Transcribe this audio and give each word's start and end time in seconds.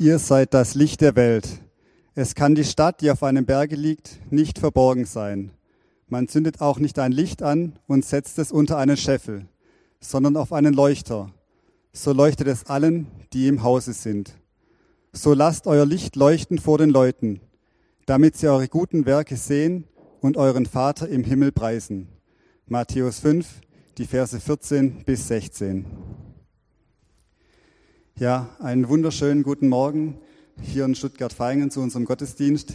Ihr 0.00 0.18
seid 0.18 0.54
das 0.54 0.74
Licht 0.74 1.02
der 1.02 1.14
Welt. 1.14 1.46
Es 2.14 2.34
kann 2.34 2.54
die 2.54 2.64
Stadt, 2.64 3.02
die 3.02 3.10
auf 3.10 3.22
einem 3.22 3.44
Berge 3.44 3.76
liegt, 3.76 4.18
nicht 4.32 4.58
verborgen 4.58 5.04
sein. 5.04 5.50
Man 6.08 6.26
zündet 6.26 6.62
auch 6.62 6.78
nicht 6.78 6.98
ein 6.98 7.12
Licht 7.12 7.42
an 7.42 7.78
und 7.86 8.06
setzt 8.06 8.38
es 8.38 8.50
unter 8.50 8.78
einen 8.78 8.96
Scheffel, 8.96 9.44
sondern 10.00 10.38
auf 10.38 10.54
einen 10.54 10.72
Leuchter. 10.72 11.34
So 11.92 12.14
leuchtet 12.14 12.46
es 12.48 12.64
allen, 12.64 13.08
die 13.34 13.46
im 13.46 13.62
Hause 13.62 13.92
sind. 13.92 14.38
So 15.12 15.34
lasst 15.34 15.66
euer 15.66 15.84
Licht 15.84 16.16
leuchten 16.16 16.58
vor 16.58 16.78
den 16.78 16.88
Leuten, 16.88 17.40
damit 18.06 18.38
sie 18.38 18.48
eure 18.48 18.68
guten 18.68 19.04
Werke 19.04 19.36
sehen 19.36 19.84
und 20.22 20.38
euren 20.38 20.64
Vater 20.64 21.10
im 21.10 21.24
Himmel 21.24 21.52
preisen. 21.52 22.08
Matthäus 22.66 23.18
5, 23.18 23.46
die 23.98 24.06
Verse 24.06 24.40
14 24.40 25.04
bis 25.04 25.28
16. 25.28 25.84
Ja, 28.20 28.50
einen 28.58 28.86
wunderschönen 28.90 29.42
guten 29.42 29.70
Morgen 29.70 30.18
hier 30.60 30.84
in 30.84 30.94
Stuttgart-Feingen 30.94 31.70
zu 31.70 31.80
unserem 31.80 32.04
Gottesdienst. 32.04 32.74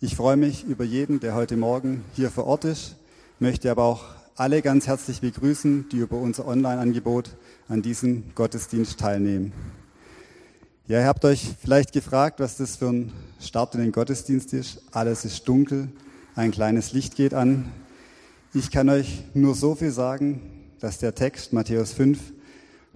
Ich 0.00 0.16
freue 0.16 0.36
mich 0.36 0.64
über 0.64 0.82
jeden, 0.82 1.20
der 1.20 1.36
heute 1.36 1.56
Morgen 1.56 2.02
hier 2.16 2.28
vor 2.28 2.44
Ort 2.46 2.64
ist, 2.64 2.96
möchte 3.38 3.70
aber 3.70 3.84
auch 3.84 4.02
alle 4.34 4.62
ganz 4.62 4.88
herzlich 4.88 5.20
begrüßen, 5.20 5.88
die 5.92 5.98
über 5.98 6.16
unser 6.16 6.44
Online-Angebot 6.44 7.36
an 7.68 7.82
diesem 7.82 8.34
Gottesdienst 8.34 8.98
teilnehmen. 8.98 9.52
Ja, 10.88 10.98
ihr 10.98 11.06
habt 11.06 11.24
euch 11.24 11.54
vielleicht 11.62 11.92
gefragt, 11.92 12.40
was 12.40 12.56
das 12.56 12.74
für 12.74 12.88
ein 12.88 13.12
Start 13.38 13.76
in 13.76 13.82
den 13.82 13.92
Gottesdienst 13.92 14.52
ist. 14.52 14.82
Alles 14.90 15.24
ist 15.24 15.46
dunkel, 15.46 15.86
ein 16.34 16.50
kleines 16.50 16.92
Licht 16.92 17.14
geht 17.14 17.32
an. 17.32 17.70
Ich 18.52 18.72
kann 18.72 18.88
euch 18.88 19.22
nur 19.34 19.54
so 19.54 19.76
viel 19.76 19.92
sagen, 19.92 20.40
dass 20.80 20.98
der 20.98 21.14
Text 21.14 21.52
Matthäus 21.52 21.92
5 21.92 22.18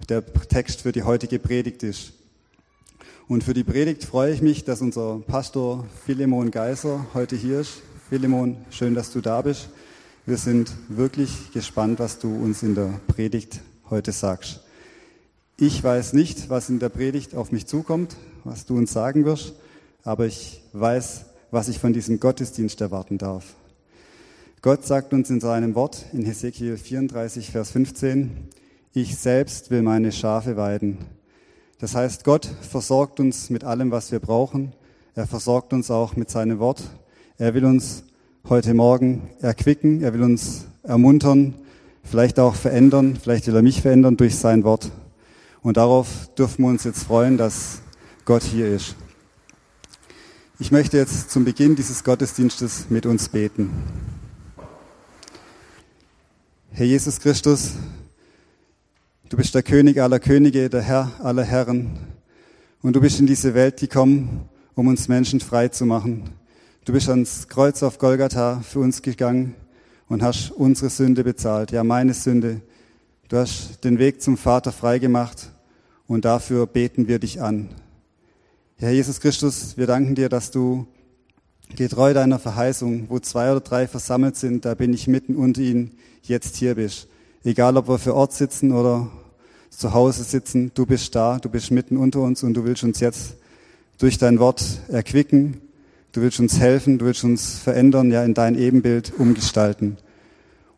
der 0.09 0.25
Text 0.25 0.81
für 0.81 0.91
die 0.91 1.03
heutige 1.03 1.39
Predigt 1.39 1.83
ist. 1.83 2.13
Und 3.27 3.43
für 3.43 3.53
die 3.53 3.63
Predigt 3.63 4.03
freue 4.03 4.33
ich 4.33 4.41
mich, 4.41 4.65
dass 4.65 4.81
unser 4.81 5.19
Pastor 5.25 5.85
Philemon 6.05 6.51
Geiser 6.51 7.07
heute 7.13 7.35
hier 7.35 7.61
ist. 7.61 7.81
Philemon, 8.09 8.57
schön, 8.69 8.93
dass 8.93 9.11
du 9.11 9.21
da 9.21 9.41
bist. 9.41 9.69
Wir 10.27 10.37
sind 10.37 10.71
wirklich 10.89 11.51
gespannt, 11.51 11.99
was 11.99 12.19
du 12.19 12.35
uns 12.35 12.61
in 12.61 12.75
der 12.75 12.99
Predigt 13.07 13.61
heute 13.89 14.11
sagst. 14.11 14.61
Ich 15.57 15.83
weiß 15.83 16.13
nicht, 16.13 16.49
was 16.49 16.69
in 16.69 16.79
der 16.79 16.89
Predigt 16.89 17.33
auf 17.33 17.51
mich 17.51 17.65
zukommt, 17.65 18.15
was 18.43 18.65
du 18.65 18.77
uns 18.77 18.91
sagen 18.91 19.25
wirst, 19.25 19.53
aber 20.03 20.25
ich 20.25 20.61
weiß, 20.73 21.25
was 21.49 21.67
ich 21.69 21.79
von 21.79 21.93
diesem 21.93 22.19
Gottesdienst 22.19 22.81
erwarten 22.81 23.17
darf. 23.17 23.55
Gott 24.61 24.85
sagt 24.85 25.13
uns 25.13 25.29
in 25.29 25.39
seinem 25.39 25.73
Wort 25.75 26.05
in 26.11 26.25
Hesekiel 26.25 26.77
34, 26.77 27.51
Vers 27.51 27.71
15, 27.71 28.49
ich 29.01 29.17
selbst 29.17 29.71
will 29.71 29.81
meine 29.81 30.13
Schafe 30.13 30.55
weiden. 30.55 30.99
Das 31.79 31.95
heißt, 31.95 32.23
Gott 32.23 32.49
versorgt 32.61 33.19
uns 33.19 33.49
mit 33.49 33.65
allem, 33.65 33.91
was 33.91 34.11
wir 34.13 34.19
brauchen. 34.19 34.71
Er 35.15 35.27
versorgt 35.27 35.73
uns 35.73 35.91
auch 35.91 36.15
mit 36.15 36.29
seinem 36.29 36.59
Wort. 36.59 36.81
Er 37.37 37.53
will 37.53 37.65
uns 37.65 38.05
heute 38.47 38.73
Morgen 38.73 39.29
erquicken. 39.41 40.01
Er 40.01 40.13
will 40.13 40.23
uns 40.23 40.67
ermuntern, 40.83 41.55
vielleicht 42.03 42.39
auch 42.39 42.55
verändern. 42.55 43.17
Vielleicht 43.21 43.47
will 43.47 43.55
er 43.57 43.61
mich 43.61 43.81
verändern 43.81 44.15
durch 44.15 44.37
sein 44.37 44.63
Wort. 44.63 44.89
Und 45.61 45.75
darauf 45.75 46.33
dürfen 46.37 46.63
wir 46.63 46.69
uns 46.69 46.85
jetzt 46.85 47.03
freuen, 47.03 47.37
dass 47.37 47.81
Gott 48.23 48.43
hier 48.43 48.67
ist. 48.67 48.95
Ich 50.57 50.71
möchte 50.71 50.95
jetzt 50.95 51.31
zum 51.31 51.43
Beginn 51.43 51.75
dieses 51.75 52.05
Gottesdienstes 52.05 52.85
mit 52.89 53.05
uns 53.05 53.27
beten. 53.27 53.71
Herr 56.71 56.85
Jesus 56.85 57.19
Christus, 57.19 57.73
Du 59.35 59.41
bist 59.41 59.53
der 59.53 59.63
König 59.63 60.01
aller 60.01 60.21
Könige, 60.21 60.69
der 60.69 60.81
Herr 60.81 61.11
aller 61.21 61.43
Herren. 61.43 61.89
Und 62.81 62.95
du 62.95 63.01
bist 63.01 63.19
in 63.19 63.27
diese 63.27 63.53
Welt 63.53 63.75
gekommen, 63.75 64.47
um 64.75 64.87
uns 64.87 65.09
Menschen 65.09 65.41
frei 65.41 65.67
zu 65.67 65.85
machen. 65.85 66.29
Du 66.85 66.93
bist 66.93 67.09
ans 67.09 67.49
Kreuz 67.49 67.83
auf 67.83 67.97
Golgatha 67.97 68.61
für 68.61 68.79
uns 68.79 69.01
gegangen 69.01 69.53
und 70.07 70.23
hast 70.23 70.51
unsere 70.51 70.89
Sünde 70.89 71.25
bezahlt, 71.25 71.73
ja 71.73 71.83
meine 71.83 72.13
Sünde. 72.13 72.61
Du 73.27 73.35
hast 73.35 73.83
den 73.83 73.99
Weg 73.99 74.21
zum 74.21 74.37
Vater 74.37 74.71
frei 74.71 74.99
gemacht 74.99 75.51
und 76.07 76.23
dafür 76.23 76.65
beten 76.65 77.09
wir 77.09 77.19
dich 77.19 77.41
an. 77.41 77.67
Herr 78.77 78.91
Jesus 78.91 79.19
Christus, 79.19 79.75
wir 79.75 79.85
danken 79.85 80.15
dir, 80.15 80.29
dass 80.29 80.49
du 80.49 80.87
getreu 81.75 82.13
deiner 82.13 82.39
Verheißung, 82.39 83.09
wo 83.09 83.19
zwei 83.19 83.51
oder 83.51 83.59
drei 83.59 83.85
versammelt 83.89 84.37
sind, 84.37 84.63
da 84.63 84.75
bin 84.75 84.93
ich 84.93 85.09
mitten 85.09 85.35
unter 85.35 85.59
ihnen, 85.59 85.97
jetzt 86.21 86.55
hier 86.55 86.75
bist. 86.75 87.09
Egal, 87.43 87.75
ob 87.75 87.89
wir 87.89 87.99
für 87.99 88.15
Ort 88.15 88.31
sitzen 88.31 88.71
oder 88.71 89.11
zu 89.77 89.93
Hause 89.93 90.23
sitzen, 90.23 90.71
du 90.73 90.85
bist 90.85 91.15
da, 91.15 91.39
du 91.39 91.49
bist 91.49 91.71
mitten 91.71 91.97
unter 91.97 92.21
uns 92.21 92.43
und 92.43 92.53
du 92.53 92.65
willst 92.65 92.83
uns 92.83 92.99
jetzt 92.99 93.35
durch 93.97 94.17
dein 94.17 94.39
Wort 94.39 94.63
erquicken, 94.87 95.61
du 96.11 96.21
willst 96.21 96.39
uns 96.39 96.59
helfen, 96.59 96.97
du 96.97 97.05
willst 97.05 97.23
uns 97.23 97.59
verändern, 97.59 98.11
ja 98.11 98.23
in 98.23 98.33
dein 98.33 98.57
Ebenbild 98.57 99.13
umgestalten. 99.17 99.97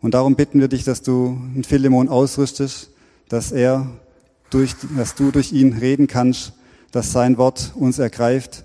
Und 0.02 0.14
darum 0.14 0.36
bitten 0.36 0.60
wir 0.60 0.68
dich, 0.68 0.84
dass 0.84 1.02
du 1.02 1.40
einen 1.54 1.64
Philemon 1.64 2.10
ausrüstest, 2.10 2.92
dass 3.30 3.52
er 3.52 3.88
durch, 4.50 4.76
dass 4.96 5.16
du 5.16 5.32
durch 5.32 5.52
ihn 5.52 5.74
reden 5.74 6.08
kannst, 6.08 6.54
dass 6.92 7.12
sein 7.12 7.38
Wort 7.38 7.74
uns 7.76 8.00
ergreift. 8.00 8.64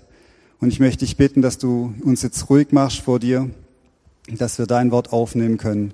Und 0.59 0.69
ich 0.69 0.79
möchte 0.79 1.05
dich 1.05 1.17
bitten, 1.17 1.41
dass 1.41 1.57
du 1.57 1.93
uns 2.03 2.21
jetzt 2.21 2.49
ruhig 2.49 2.71
machst 2.71 2.99
vor 2.99 3.19
dir, 3.19 3.49
dass 4.29 4.57
wir 4.57 4.65
dein 4.65 4.91
Wort 4.91 5.11
aufnehmen 5.11 5.57
können. 5.57 5.93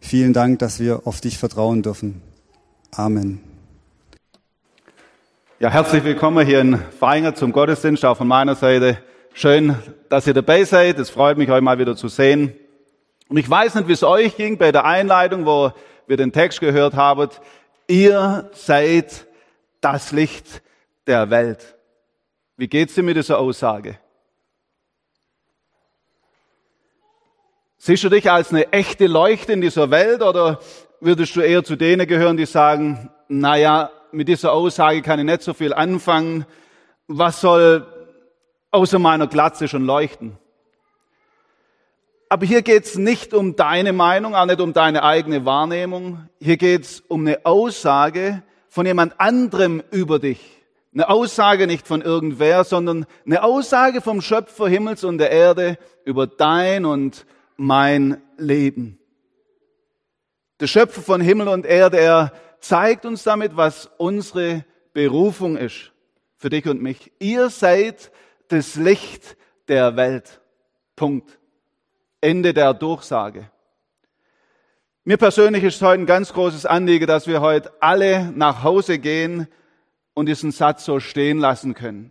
Vielen 0.00 0.32
Dank, 0.32 0.58
dass 0.58 0.80
wir 0.80 1.06
auf 1.06 1.20
dich 1.20 1.38
vertrauen 1.38 1.82
dürfen. 1.82 2.20
Amen. 2.90 3.47
Ja, 5.60 5.70
herzlich 5.70 6.04
willkommen 6.04 6.46
hier 6.46 6.60
in 6.60 6.78
Feinger 6.78 7.34
zum 7.34 7.50
Gottesdienst, 7.50 8.04
auch 8.04 8.16
von 8.16 8.28
meiner 8.28 8.54
Seite. 8.54 9.02
Schön, 9.32 9.74
dass 10.08 10.24
ihr 10.28 10.32
dabei 10.32 10.62
seid. 10.62 11.00
Es 11.00 11.10
freut 11.10 11.36
mich, 11.36 11.50
euch 11.50 11.60
mal 11.60 11.80
wieder 11.80 11.96
zu 11.96 12.06
sehen. 12.06 12.54
Und 13.28 13.38
ich 13.38 13.50
weiß 13.50 13.74
nicht, 13.74 13.88
wie 13.88 13.92
es 13.92 14.04
euch 14.04 14.36
ging 14.36 14.56
bei 14.56 14.70
der 14.70 14.84
Einleitung, 14.84 15.46
wo 15.46 15.72
wir 16.06 16.16
den 16.16 16.30
Text 16.30 16.60
gehört 16.60 16.94
haben. 16.94 17.28
Ihr 17.88 18.48
seid 18.52 19.26
das 19.80 20.12
Licht 20.12 20.62
der 21.08 21.28
Welt. 21.28 21.76
Wie 22.56 22.68
geht's 22.68 22.94
dir 22.94 23.02
mit 23.02 23.16
dieser 23.16 23.40
Aussage? 23.40 23.98
Siehst 27.78 28.04
du 28.04 28.10
dich 28.10 28.30
als 28.30 28.52
eine 28.52 28.72
echte 28.72 29.08
Leuchte 29.08 29.54
in 29.54 29.60
dieser 29.60 29.90
Welt 29.90 30.22
oder 30.22 30.60
würdest 31.00 31.34
du 31.34 31.40
eher 31.40 31.64
zu 31.64 31.74
denen 31.74 32.06
gehören, 32.06 32.36
die 32.36 32.46
sagen, 32.46 33.10
naja, 33.26 33.90
mit 34.12 34.28
dieser 34.28 34.52
Aussage 34.52 35.02
kann 35.02 35.18
ich 35.18 35.24
nicht 35.24 35.42
so 35.42 35.54
viel 35.54 35.72
anfangen. 35.72 36.46
Was 37.06 37.40
soll 37.40 37.86
außer 38.70 38.98
meiner 38.98 39.26
Glatze 39.26 39.68
schon 39.68 39.84
leuchten? 39.84 40.38
Aber 42.28 42.44
hier 42.44 42.62
geht 42.62 42.84
es 42.84 42.96
nicht 42.96 43.32
um 43.32 43.56
deine 43.56 43.92
Meinung, 43.92 44.34
auch 44.34 44.44
nicht 44.44 44.60
um 44.60 44.74
deine 44.74 45.02
eigene 45.02 45.46
Wahrnehmung. 45.46 46.28
Hier 46.40 46.58
geht 46.58 46.82
es 46.82 47.00
um 47.00 47.26
eine 47.26 47.46
Aussage 47.46 48.42
von 48.68 48.84
jemand 48.84 49.18
anderem 49.18 49.82
über 49.90 50.18
dich. 50.18 50.40
Eine 50.92 51.08
Aussage 51.08 51.66
nicht 51.66 51.86
von 51.86 52.02
irgendwer, 52.02 52.64
sondern 52.64 53.06
eine 53.24 53.42
Aussage 53.42 54.00
vom 54.00 54.20
Schöpfer 54.20 54.68
Himmels 54.68 55.04
und 55.04 55.18
der 55.18 55.30
Erde 55.30 55.78
über 56.04 56.26
dein 56.26 56.84
und 56.84 57.24
mein 57.56 58.20
Leben. 58.36 58.98
Der 60.60 60.66
Schöpfer 60.66 61.00
von 61.00 61.20
Himmel 61.20 61.48
und 61.48 61.64
Erde, 61.64 61.98
er 61.98 62.32
zeigt 62.60 63.04
uns 63.04 63.22
damit, 63.22 63.56
was 63.56 63.90
unsere 63.98 64.64
Berufung 64.92 65.56
ist 65.56 65.92
für 66.36 66.50
dich 66.50 66.66
und 66.66 66.82
mich. 66.82 67.12
Ihr 67.18 67.50
seid 67.50 68.10
das 68.48 68.76
Licht 68.76 69.36
der 69.68 69.96
Welt. 69.96 70.40
Punkt. 70.96 71.38
Ende 72.20 72.52
der 72.52 72.74
Durchsage. 72.74 73.50
Mir 75.04 75.16
persönlich 75.16 75.64
ist 75.64 75.80
heute 75.80 76.02
ein 76.02 76.06
ganz 76.06 76.32
großes 76.32 76.66
Anliegen, 76.66 77.06
dass 77.06 77.26
wir 77.26 77.40
heute 77.40 77.72
alle 77.80 78.30
nach 78.32 78.62
Hause 78.62 78.98
gehen 78.98 79.46
und 80.14 80.26
diesen 80.26 80.50
Satz 80.50 80.84
so 80.84 81.00
stehen 81.00 81.38
lassen 81.38 81.74
können. 81.74 82.10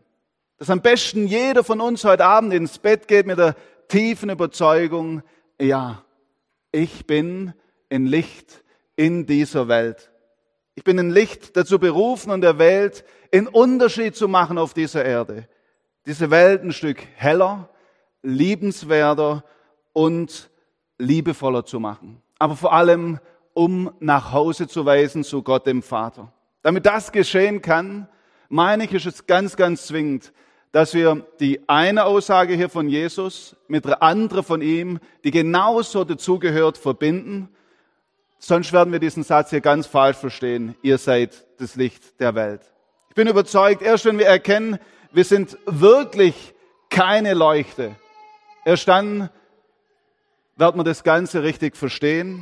Dass 0.57 0.69
am 0.69 0.81
besten 0.81 1.27
jeder 1.27 1.63
von 1.63 1.81
uns 1.81 2.03
heute 2.03 2.25
Abend 2.25 2.53
ins 2.53 2.79
Bett 2.79 3.07
geht 3.07 3.27
mit 3.27 3.37
der 3.37 3.55
tiefen 3.87 4.29
Überzeugung, 4.29 5.21
ja, 5.61 6.03
ich 6.71 7.05
bin 7.05 7.53
ein 7.89 8.05
Licht 8.05 8.63
in 8.95 9.25
dieser 9.25 9.67
Welt. 9.67 10.09
Ich 10.77 10.83
bin 10.83 10.99
ein 10.99 11.09
Licht 11.09 11.57
dazu 11.57 11.79
berufen 11.79 12.29
und 12.29 12.41
der 12.41 12.59
Welt 12.59 13.03
einen 13.33 13.47
Unterschied 13.47 14.15
zu 14.15 14.27
machen 14.27 14.59
auf 14.59 14.75
dieser 14.75 15.03
Erde. 15.03 15.47
Diese 16.05 16.29
Welt 16.29 16.61
ein 16.61 16.71
Stück 16.71 16.99
heller, 17.15 17.67
liebenswerter 18.21 19.43
und 19.93 20.51
liebevoller 20.99 21.65
zu 21.65 21.79
machen. 21.79 22.21
Aber 22.37 22.55
vor 22.55 22.73
allem, 22.73 23.19
um 23.55 23.91
nach 23.99 24.31
Hause 24.31 24.67
zu 24.67 24.85
weisen 24.85 25.23
zu 25.23 25.41
Gott 25.41 25.65
dem 25.65 25.81
Vater. 25.81 26.31
Damit 26.61 26.85
das 26.85 27.11
geschehen 27.11 27.63
kann, 27.63 28.07
meine 28.47 28.83
ich, 28.83 28.93
ist 28.93 29.07
es 29.07 29.25
ganz, 29.25 29.55
ganz 29.55 29.87
zwingend, 29.87 30.31
dass 30.71 30.93
wir 30.93 31.25
die 31.39 31.67
eine 31.67 32.05
Aussage 32.05 32.53
hier 32.53 32.69
von 32.69 32.87
Jesus 32.87 33.55
mit 33.67 33.85
der 33.85 34.03
anderen 34.03 34.43
von 34.43 34.61
ihm, 34.61 34.99
die 35.23 35.31
genauso 35.31 36.03
dazugehört, 36.03 36.77
verbinden. 36.77 37.49
Sonst 38.39 38.71
werden 38.71 38.91
wir 38.91 38.99
diesen 38.99 39.23
Satz 39.23 39.49
hier 39.49 39.61
ganz 39.61 39.87
falsch 39.87 40.17
verstehen. 40.17 40.75
Ihr 40.81 40.97
seid 40.97 41.45
das 41.59 41.75
Licht 41.75 42.19
der 42.19 42.35
Welt. 42.35 42.61
Ich 43.09 43.15
bin 43.15 43.27
überzeugt, 43.27 43.81
erst 43.81 44.05
wenn 44.05 44.19
wir 44.19 44.27
erkennen, 44.27 44.77
wir 45.11 45.23
sind 45.23 45.57
wirklich 45.65 46.53
keine 46.89 47.33
Leuchte. 47.33 47.95
Erst 48.65 48.87
dann 48.87 49.29
wird 50.55 50.75
man 50.75 50.85
das 50.85 51.03
Ganze 51.03 51.43
richtig 51.43 51.75
verstehen. 51.77 52.41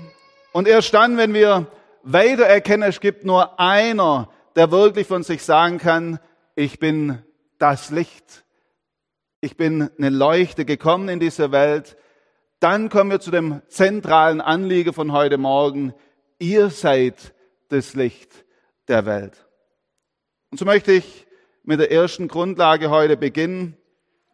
Und 0.51 0.67
erst 0.67 0.93
dann, 0.93 1.17
wenn 1.17 1.33
wir 1.33 1.67
weiter 2.03 2.45
erkennen, 2.45 2.83
es 2.83 2.99
gibt 2.99 3.25
nur 3.25 3.59
einer, 3.59 4.29
der 4.55 4.71
wirklich 4.71 5.07
von 5.07 5.23
sich 5.23 5.43
sagen 5.43 5.77
kann, 5.77 6.19
ich 6.55 6.79
bin 6.79 7.21
das 7.57 7.89
Licht. 7.89 8.45
Ich 9.41 9.57
bin 9.57 9.89
eine 9.97 10.09
Leuchte 10.09 10.65
gekommen 10.65 11.09
in 11.09 11.19
diese 11.19 11.51
Welt. 11.51 11.97
Dann 12.65 12.89
kommen 12.89 13.11
wir 13.11 13.19
zu 13.19 13.29
dem 13.29 13.61
zentralen 13.67 14.41
Anliegen 14.41 14.91
von 14.91 15.11
heute 15.11 15.37
Morgen. 15.37 15.93
Ihr 16.39 16.71
seid 16.71 17.35
das 17.69 17.93
Licht 17.93 18.43
der 18.87 19.05
Welt. 19.05 19.45
Und 20.49 20.57
so 20.57 20.65
möchte 20.65 20.91
ich 20.91 21.27
mit 21.61 21.79
der 21.79 21.91
ersten 21.91 22.27
Grundlage 22.27 22.89
heute 22.89 23.17
beginnen. 23.17 23.77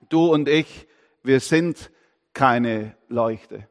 Du 0.07 0.31
und 0.31 0.47
ich, 0.47 0.87
wir 1.23 1.41
sind 1.41 1.91
keine 2.31 2.95
Leuchte. 3.09 3.67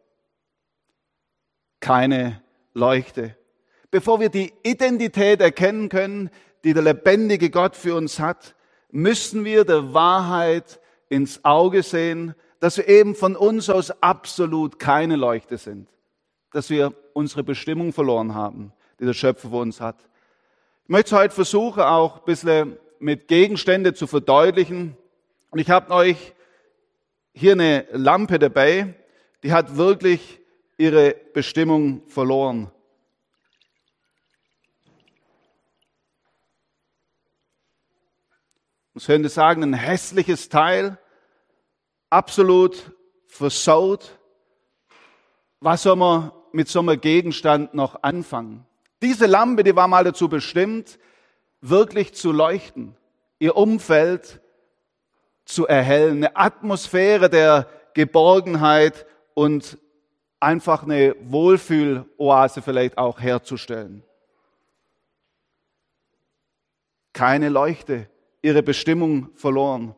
Keine 1.80 2.42
Leuchte. 2.74 3.38
Bevor 3.90 4.20
wir 4.20 4.28
die 4.28 4.52
Identität 4.62 5.40
erkennen 5.40 5.88
können, 5.88 6.28
die 6.64 6.74
der 6.74 6.82
lebendige 6.82 7.48
Gott 7.48 7.76
für 7.76 7.94
uns 7.94 8.20
hat, 8.20 8.54
müssen 8.90 9.46
wir 9.46 9.64
der 9.64 9.94
Wahrheit 9.94 10.80
ins 11.08 11.46
Auge 11.46 11.82
sehen, 11.82 12.34
dass 12.60 12.76
wir 12.76 12.88
eben 12.88 13.14
von 13.14 13.34
uns 13.36 13.68
aus 13.70 13.90
absolut 14.02 14.78
keine 14.78 15.16
Leuchte 15.16 15.58
sind, 15.58 15.88
dass 16.52 16.70
wir 16.70 16.94
unsere 17.14 17.42
Bestimmung 17.42 17.92
verloren 17.92 18.34
haben, 18.34 18.72
die 19.00 19.06
der 19.06 19.14
Schöpfer 19.14 19.48
für 19.48 19.56
uns 19.56 19.80
hat. 19.80 19.96
Ich 20.84 20.90
möchte 20.90 21.16
heute 21.16 21.34
versuchen, 21.34 21.82
auch 21.82 22.18
ein 22.18 22.24
bisschen 22.26 22.78
mit 22.98 23.28
Gegenstände 23.28 23.94
zu 23.94 24.06
verdeutlichen. 24.06 24.96
Und 25.48 25.58
ich 25.58 25.70
habe 25.70 25.90
euch 25.92 26.34
hier 27.32 27.52
eine 27.52 27.86
Lampe 27.92 28.38
dabei, 28.38 28.94
die 29.42 29.52
hat 29.52 29.76
wirklich 29.76 30.40
ihre 30.76 31.14
Bestimmung 31.32 32.02
verloren. 32.08 32.70
Man 38.92 39.04
könnte 39.04 39.28
sagen, 39.30 39.62
ein 39.62 39.72
hässliches 39.72 40.50
Teil, 40.50 40.98
absolut 42.10 42.92
versaut. 43.26 44.18
Was 45.60 45.84
soll 45.84 45.96
man 45.96 46.32
mit 46.52 46.68
so 46.68 46.80
einem 46.80 47.00
Gegenstand 47.00 47.74
noch 47.74 48.02
anfangen? 48.02 48.66
Diese 49.02 49.26
Lampe, 49.26 49.64
die 49.64 49.76
war 49.76 49.88
mal 49.88 50.04
dazu 50.04 50.28
bestimmt, 50.28 50.98
wirklich 51.60 52.14
zu 52.14 52.32
leuchten, 52.32 52.96
ihr 53.38 53.56
Umfeld 53.56 54.40
zu 55.44 55.66
erhellen, 55.66 56.18
eine 56.18 56.36
Atmosphäre 56.36 57.30
der 57.30 57.66
Geborgenheit 57.94 59.06
und 59.34 59.78
einfach 60.38 60.82
eine 60.82 61.16
Wohlfühloase 61.20 62.62
vielleicht 62.62 62.98
auch 62.98 63.20
herzustellen. 63.20 64.02
Keine 67.12 67.48
Leuchte, 67.48 68.08
ihre 68.42 68.62
Bestimmung 68.62 69.30
verloren. 69.34 69.94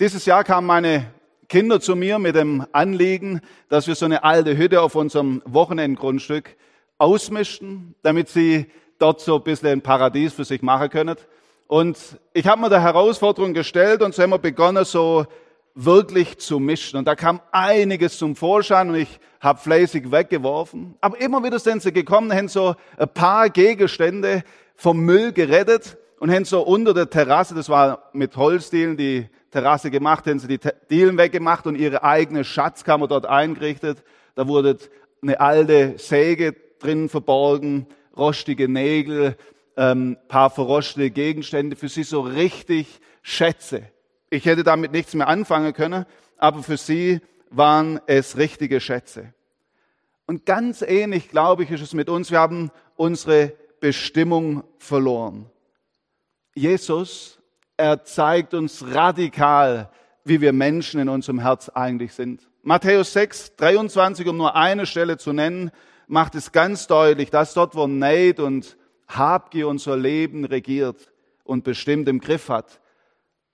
Dieses 0.00 0.24
Jahr 0.26 0.42
kamen 0.42 0.66
meine 0.66 1.06
Kinder 1.48 1.80
zu 1.80 1.94
mir 1.94 2.18
mit 2.18 2.34
dem 2.34 2.66
Anliegen, 2.72 3.40
dass 3.68 3.86
wir 3.86 3.94
so 3.94 4.06
eine 4.06 4.24
alte 4.24 4.56
Hütte 4.56 4.80
auf 4.80 4.94
unserem 4.94 5.42
Wochenendgrundstück 5.44 6.56
ausmischten, 6.98 7.94
damit 8.02 8.28
sie 8.28 8.66
dort 8.98 9.20
so 9.20 9.36
ein 9.36 9.42
bisschen 9.42 9.68
ein 9.68 9.80
Paradies 9.82 10.32
für 10.32 10.44
sich 10.44 10.62
machen 10.62 10.88
können. 10.88 11.16
Und 11.68 11.98
ich 12.32 12.46
habe 12.46 12.60
mir 12.60 12.70
der 12.70 12.82
Herausforderung 12.82 13.52
gestellt 13.54 14.02
und 14.02 14.14
so 14.14 14.22
haben 14.22 14.30
wir 14.30 14.38
begonnen, 14.38 14.84
so 14.84 15.26
wirklich 15.74 16.38
zu 16.38 16.58
mischen. 16.58 16.98
Und 16.98 17.06
da 17.06 17.14
kam 17.14 17.40
einiges 17.52 18.18
zum 18.18 18.34
Vorschein 18.34 18.88
und 18.88 18.96
ich 18.96 19.20
habe 19.40 19.58
fleißig 19.58 20.10
weggeworfen. 20.10 20.96
Aber 21.00 21.20
immer 21.20 21.44
wieder 21.44 21.58
sind 21.58 21.82
sie 21.82 21.92
gekommen, 21.92 22.32
haben 22.32 22.48
so 22.48 22.74
ein 22.96 23.08
paar 23.08 23.50
Gegenstände 23.50 24.42
vom 24.74 25.00
Müll 25.00 25.32
gerettet 25.32 25.98
und 26.18 26.30
haben 26.30 26.44
so 26.44 26.62
unter 26.62 26.94
der 26.94 27.10
Terrasse, 27.10 27.54
das 27.54 27.68
war 27.68 28.10
mit 28.12 28.36
Holzdielen 28.36 28.96
die 28.96 29.28
Terrasse 29.52 29.90
gemacht, 29.90 30.26
haben 30.26 30.38
sie 30.38 30.48
die 30.48 30.58
Dielen 30.90 31.18
weggemacht 31.18 31.66
und 31.66 31.76
ihre 31.76 32.02
eigene 32.02 32.42
Schatzkammer 32.42 33.06
dort 33.06 33.26
eingerichtet. 33.26 34.02
Da 34.34 34.48
wurde 34.48 34.78
eine 35.20 35.38
alte 35.40 35.98
Säge 35.98 36.56
drin 36.80 37.08
verborgen, 37.08 37.86
rostige 38.16 38.68
Nägel, 38.68 39.36
ähm, 39.76 40.16
paar 40.28 40.50
verrostete 40.50 41.10
Gegenstände, 41.10 41.76
für 41.76 41.88
sie 41.88 42.02
so 42.02 42.22
richtig 42.22 43.00
Schätze. 43.22 43.82
Ich 44.30 44.46
hätte 44.46 44.64
damit 44.64 44.92
nichts 44.92 45.14
mehr 45.14 45.28
anfangen 45.28 45.74
können, 45.74 46.06
aber 46.38 46.62
für 46.62 46.76
sie 46.76 47.20
waren 47.50 48.00
es 48.06 48.36
richtige 48.36 48.80
Schätze. 48.80 49.34
Und 50.26 50.46
ganz 50.46 50.82
ähnlich, 50.82 51.28
glaube 51.28 51.64
ich, 51.64 51.70
ist 51.70 51.82
es 51.82 51.92
mit 51.92 52.08
uns. 52.08 52.30
Wir 52.30 52.40
haben 52.40 52.70
unsere 52.96 53.52
Bestimmung 53.80 54.64
verloren. 54.78 55.50
Jesus, 56.54 57.41
er 57.76 58.04
zeigt 58.04 58.54
uns 58.54 58.84
radikal, 58.86 59.90
wie 60.24 60.40
wir 60.40 60.52
Menschen 60.52 61.00
in 61.00 61.08
unserem 61.08 61.40
Herz 61.40 61.68
eigentlich 61.68 62.14
sind. 62.14 62.48
Matthäus 62.62 63.12
6, 63.12 63.56
23, 63.56 64.28
um 64.28 64.36
nur 64.36 64.54
eine 64.54 64.86
Stelle 64.86 65.18
zu 65.18 65.32
nennen, 65.32 65.70
macht 66.06 66.34
es 66.34 66.52
ganz 66.52 66.86
deutlich, 66.86 67.30
dass 67.30 67.54
dort, 67.54 67.74
wo 67.74 67.86
Neid 67.86 68.38
und 68.38 68.76
Habgier 69.08 69.68
unser 69.68 69.96
Leben 69.96 70.44
regiert 70.44 71.12
und 71.44 71.64
bestimmt 71.64 72.08
im 72.08 72.20
Griff 72.20 72.48
hat, 72.48 72.80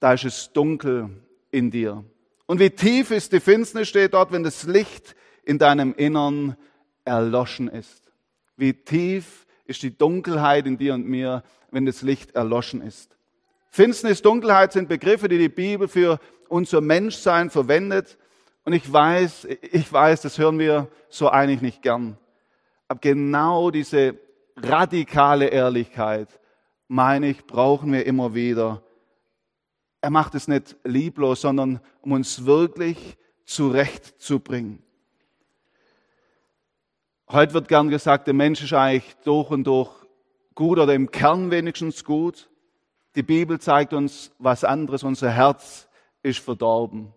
da 0.00 0.12
ist 0.12 0.25
es 0.25 0.53
dunkel 0.53 1.11
in 1.50 1.71
dir. 1.71 2.05
Und 2.47 2.61
wie 2.61 2.71
tief 2.71 3.11
ist 3.11 3.32
die 3.32 3.41
Finsternis, 3.41 3.88
steht 3.88 4.14
dort, 4.14 4.32
wenn 4.32 4.43
das 4.43 4.64
Licht 4.64 5.14
in 5.43 5.59
deinem 5.59 5.94
Innern 5.94 6.56
erloschen 7.05 7.69
ist. 7.69 8.12
Wie 8.56 8.75
tief 8.75 9.47
ist 9.64 9.82
die 9.82 9.97
Dunkelheit 9.97 10.67
in 10.67 10.79
dir 10.79 10.94
und 10.94 11.06
mir, 11.06 11.43
wenn 11.71 11.87
das 11.87 12.03
Licht 12.03 12.32
erloschen 12.32 12.82
ist. 12.82 13.18
Finsternis, 13.70 14.23
Dunkelheit 14.23 14.73
sind 14.73 14.88
Begriffe, 14.88 15.29
die 15.29 15.38
die 15.38 15.49
Bibel 15.49 15.88
für 15.88 16.19
unser 16.49 16.81
Menschsein 16.81 17.50
verwendet. 17.50 18.19
Und 18.65 18.73
ich 18.73 18.91
weiß, 18.93 19.47
ich 19.62 19.93
weiß, 19.93 20.23
das 20.23 20.38
hören 20.38 20.59
wir 20.59 20.88
so 21.09 21.29
eigentlich 21.29 21.62
nicht 21.62 21.82
gern. 21.82 22.19
Aber 22.88 23.00
genau 23.00 23.70
diese 23.70 24.19
radikale 24.56 25.47
Ehrlichkeit, 25.47 26.29
meine 26.88 27.29
ich, 27.29 27.47
brauchen 27.47 27.93
wir 27.93 28.06
immer 28.06 28.35
wieder. 28.35 28.82
Er 30.00 30.11
macht 30.11 30.35
es 30.35 30.49
nicht 30.49 30.76
lieblos, 30.85 31.43
sondern 31.43 31.81
um 32.00 32.12
uns 32.12 32.47
wirklich 32.47 33.16
zurechtzubringen. 33.45 34.83
Heute 37.31 37.52
wird 37.52 37.69
gern 37.69 37.90
gesagt, 37.90 38.26
der 38.26 38.35
Mensch 38.35 38.62
ist 38.62 38.73
eigentlich 38.73 39.14
durch 39.25 39.50
und 39.50 39.64
durch 39.64 39.90
gut 40.54 40.78
oder 40.78 40.95
im 40.95 41.11
Kern 41.11 41.50
wenigstens 41.50 42.04
gut. 42.04 42.49
Die 43.15 43.23
Bibel 43.23 43.59
zeigt 43.59 43.93
uns 43.93 44.31
was 44.38 44.65
anderes. 44.65 45.03
Unser 45.03 45.31
Herz 45.31 45.88
ist 46.23 46.38
verdorben. 46.38 47.12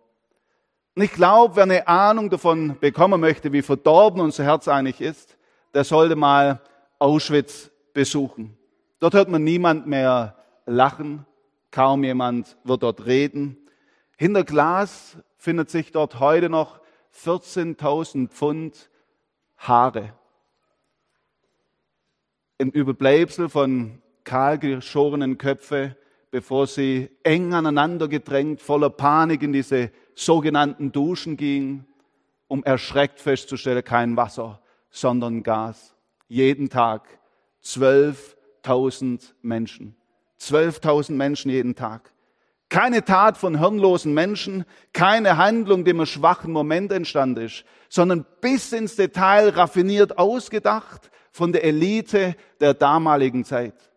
Und 0.96 1.04
ich 1.04 1.12
glaube, 1.12 1.56
wer 1.56 1.64
eine 1.64 1.88
Ahnung 1.88 2.30
davon 2.30 2.78
bekommen 2.80 3.22
möchte, 3.22 3.52
wie 3.54 3.62
verdorben 3.62 4.22
unser 4.22 4.44
Herz 4.44 4.68
eigentlich 4.68 5.02
ist, 5.02 5.38
der 5.74 5.84
sollte 5.84 6.16
mal 6.16 6.62
Auschwitz 7.00 7.72
besuchen. 7.94 8.58
Dort 9.00 9.14
hört 9.14 9.30
man 9.30 9.44
niemand 9.44 9.88
mehr 9.88 10.36
lachen, 10.66 11.26
kaum 11.72 12.04
jemand 12.04 12.58
wird 12.64 12.84
dort 12.84 13.06
reden. 13.06 13.58
Hinter 14.18 14.44
Glas 14.44 15.18
findet 15.38 15.70
sich 15.70 15.92
dort 15.92 16.20
heute 16.20 16.50
noch 16.50 16.82
14.000 17.14 18.30
Pfund 18.30 18.90
Haare 19.58 20.14
ein 22.62 22.70
Überbleibsel 22.70 23.50
von 23.50 24.01
kahlgeschorenen 24.24 25.38
Köpfe, 25.38 25.96
bevor 26.32 26.68
sie 26.68 27.10
eng 27.24 27.54
aneinander 27.54 28.08
gedrängt, 28.08 28.62
voller 28.62 28.90
Panik 28.90 29.44
in 29.44 29.54
diese 29.54 29.92
sogenannten 30.16 30.92
Duschen 30.92 31.38
gingen, 31.38 31.86
um 32.48 32.64
erschreckt 32.64 33.20
festzustellen, 33.20 33.84
kein 33.84 34.18
Wasser, 34.18 34.62
sondern 34.90 35.44
Gas. 35.44 35.96
Jeden 36.28 36.70
Tag 36.70 37.08
12.000 37.64 39.34
Menschen. 39.42 39.96
12.000 40.40 41.14
Menschen 41.14 41.52
jeden 41.52 41.76
Tag. 41.76 42.12
Keine 42.70 43.04
Tat 43.04 43.38
von 43.38 43.60
hirnlosen 43.60 44.14
Menschen, 44.14 44.64
keine 44.94 45.36
Handlung, 45.36 45.84
die 45.84 45.92
im 45.92 46.06
schwachen 46.06 46.54
Moment 46.54 46.92
entstanden 46.94 47.46
ist, 47.46 47.66
sondern 47.90 48.26
bis 48.40 48.72
ins 48.72 48.96
Detail 48.96 49.50
raffiniert 49.50 50.18
ausgedacht, 50.18 51.12
von 51.32 51.52
der 51.52 51.64
Elite 51.64 52.36
der 52.60 52.74
damaligen 52.74 53.44
Zeit. 53.44 53.91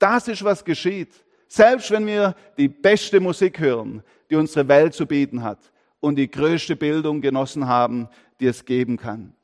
Das 0.00 0.26
ist, 0.26 0.42
was 0.42 0.64
geschieht. 0.64 1.12
Selbst 1.46 1.90
wenn 1.92 2.06
wir 2.06 2.34
die 2.56 2.68
beste 2.68 3.20
Musik 3.20 3.60
hören, 3.60 4.02
die 4.30 4.36
unsere 4.36 4.66
Welt 4.66 4.94
zu 4.94 5.06
bieten 5.06 5.42
hat 5.44 5.58
und 6.00 6.16
die 6.16 6.30
größte 6.30 6.74
Bildung 6.74 7.20
genossen 7.20 7.68
haben, 7.68 8.08
die 8.40 8.46
es 8.46 8.64
geben 8.64 8.96
kann. 8.96 9.34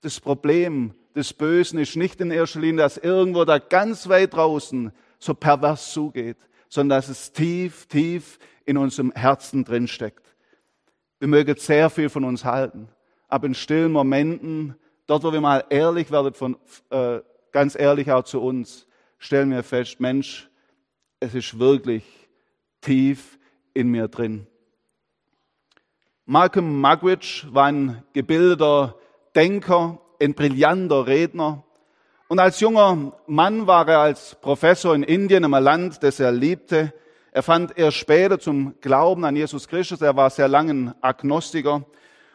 Das 0.00 0.18
Problem 0.18 0.94
des 1.14 1.32
Bösen 1.32 1.78
ist 1.78 1.96
nicht 1.96 2.20
in 2.20 2.30
erster 2.30 2.60
Linie, 2.60 2.82
dass 2.82 2.96
irgendwo 2.96 3.44
da 3.44 3.58
ganz 3.58 4.08
weit 4.08 4.34
draußen 4.34 4.92
so 5.18 5.34
pervers 5.34 5.92
zugeht, 5.92 6.38
sondern 6.68 6.98
dass 6.98 7.08
es 7.08 7.32
tief, 7.32 7.86
tief 7.86 8.38
in 8.64 8.78
unserem 8.78 9.12
Herzen 9.12 9.64
drin 9.64 9.86
steckt. 9.86 10.24
Wir 11.18 11.28
mögen 11.28 11.56
sehr 11.56 11.90
viel 11.90 12.08
von 12.08 12.24
uns 12.24 12.44
halten, 12.44 12.88
aber 13.28 13.46
in 13.48 13.54
stillen 13.54 13.92
Momenten, 13.92 14.76
dort 15.06 15.24
wo 15.24 15.32
wir 15.32 15.40
mal 15.40 15.64
ehrlich 15.68 16.10
werden, 16.10 16.32
von, 16.32 16.56
äh, 16.88 17.20
ganz 17.52 17.78
ehrlich 17.78 18.10
auch 18.10 18.24
zu 18.24 18.40
uns, 18.40 18.86
stellen 19.20 19.50
wir 19.50 19.62
fest, 19.62 20.00
Mensch, 20.00 20.48
es 21.20 21.34
ist 21.34 21.58
wirklich 21.58 22.02
tief 22.80 23.38
in 23.74 23.88
mir 23.88 24.08
drin. 24.08 24.46
Malcolm 26.24 26.80
Muggeridge 26.80 27.46
war 27.52 27.66
ein 27.66 28.02
gebildeter 28.14 28.96
Denker, 29.36 30.00
ein 30.20 30.34
brillanter 30.34 31.06
Redner. 31.06 31.62
Und 32.28 32.38
als 32.38 32.60
junger 32.60 33.12
Mann 33.26 33.66
war 33.66 33.86
er 33.88 33.98
als 33.98 34.36
Professor 34.40 34.94
in 34.94 35.02
Indien, 35.02 35.44
einem 35.44 35.62
Land, 35.62 36.02
das 36.02 36.18
er 36.18 36.32
liebte. 36.32 36.94
Er 37.32 37.42
fand 37.42 37.76
erst 37.76 37.98
später 37.98 38.38
zum 38.38 38.74
Glauben 38.80 39.24
an 39.24 39.36
Jesus 39.36 39.68
Christus. 39.68 40.00
Er 40.00 40.16
war 40.16 40.30
sehr 40.30 40.48
lange 40.48 40.72
ein 40.72 40.94
Agnostiker. 41.02 41.84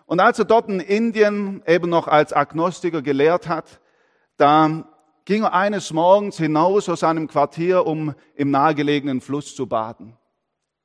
Und 0.05 0.19
als 0.19 0.37
er 0.37 0.45
dort 0.45 0.69
in 0.69 0.79
Indien 0.79 1.63
eben 1.65 1.89
noch 1.89 2.07
als 2.07 2.31
Agnostiker 2.31 3.01
gelehrt 3.01 3.47
hat, 3.47 3.81
da 4.37 4.85
ging 5.25 5.43
er 5.43 5.53
eines 5.53 5.91
Morgens 5.91 6.37
hinaus 6.37 6.87
aus 6.87 7.01
seinem 7.01 7.27
Quartier, 7.27 7.85
um 7.85 8.13
im 8.35 8.51
nahegelegenen 8.51 9.21
Fluss 9.21 9.55
zu 9.55 9.67
baden. 9.67 10.15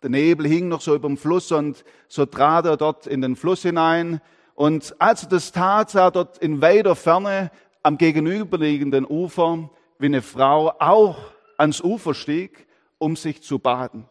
Der 0.03 0.11
Nebel 0.11 0.47
hing 0.47 0.69
noch 0.69 0.81
so 0.81 0.95
über 0.95 1.09
dem 1.09 1.19
Fluss 1.19 1.53
und 1.53 1.85
so 2.09 2.25
trat 2.25 2.65
er 2.65 2.79
dort 2.79 3.07
in 3.07 3.21
den 3.21 3.37
Fluss 3.37 3.63
hinein. 3.63 4.23
Und 4.55 4.97
als 4.99 5.25
er 5.25 5.29
das 5.29 5.53
tat, 5.53 5.91
sah 5.91 6.07
er 6.07 6.11
dort 6.11 6.39
in 6.39 6.63
weiter 6.63 6.97
Ferne 6.97 7.51
am 7.83 7.99
gegenüberliegenden 7.99 9.07
Ufer, 9.07 9.69
wie 9.99 10.07
eine 10.07 10.23
Frau 10.23 10.73
auch 10.79 11.19
ans 11.59 11.83
Ufer 11.83 12.15
stieg, 12.15 12.67
um 12.97 13.17
sich 13.17 13.43
zu 13.43 13.59
baden. 13.59 14.07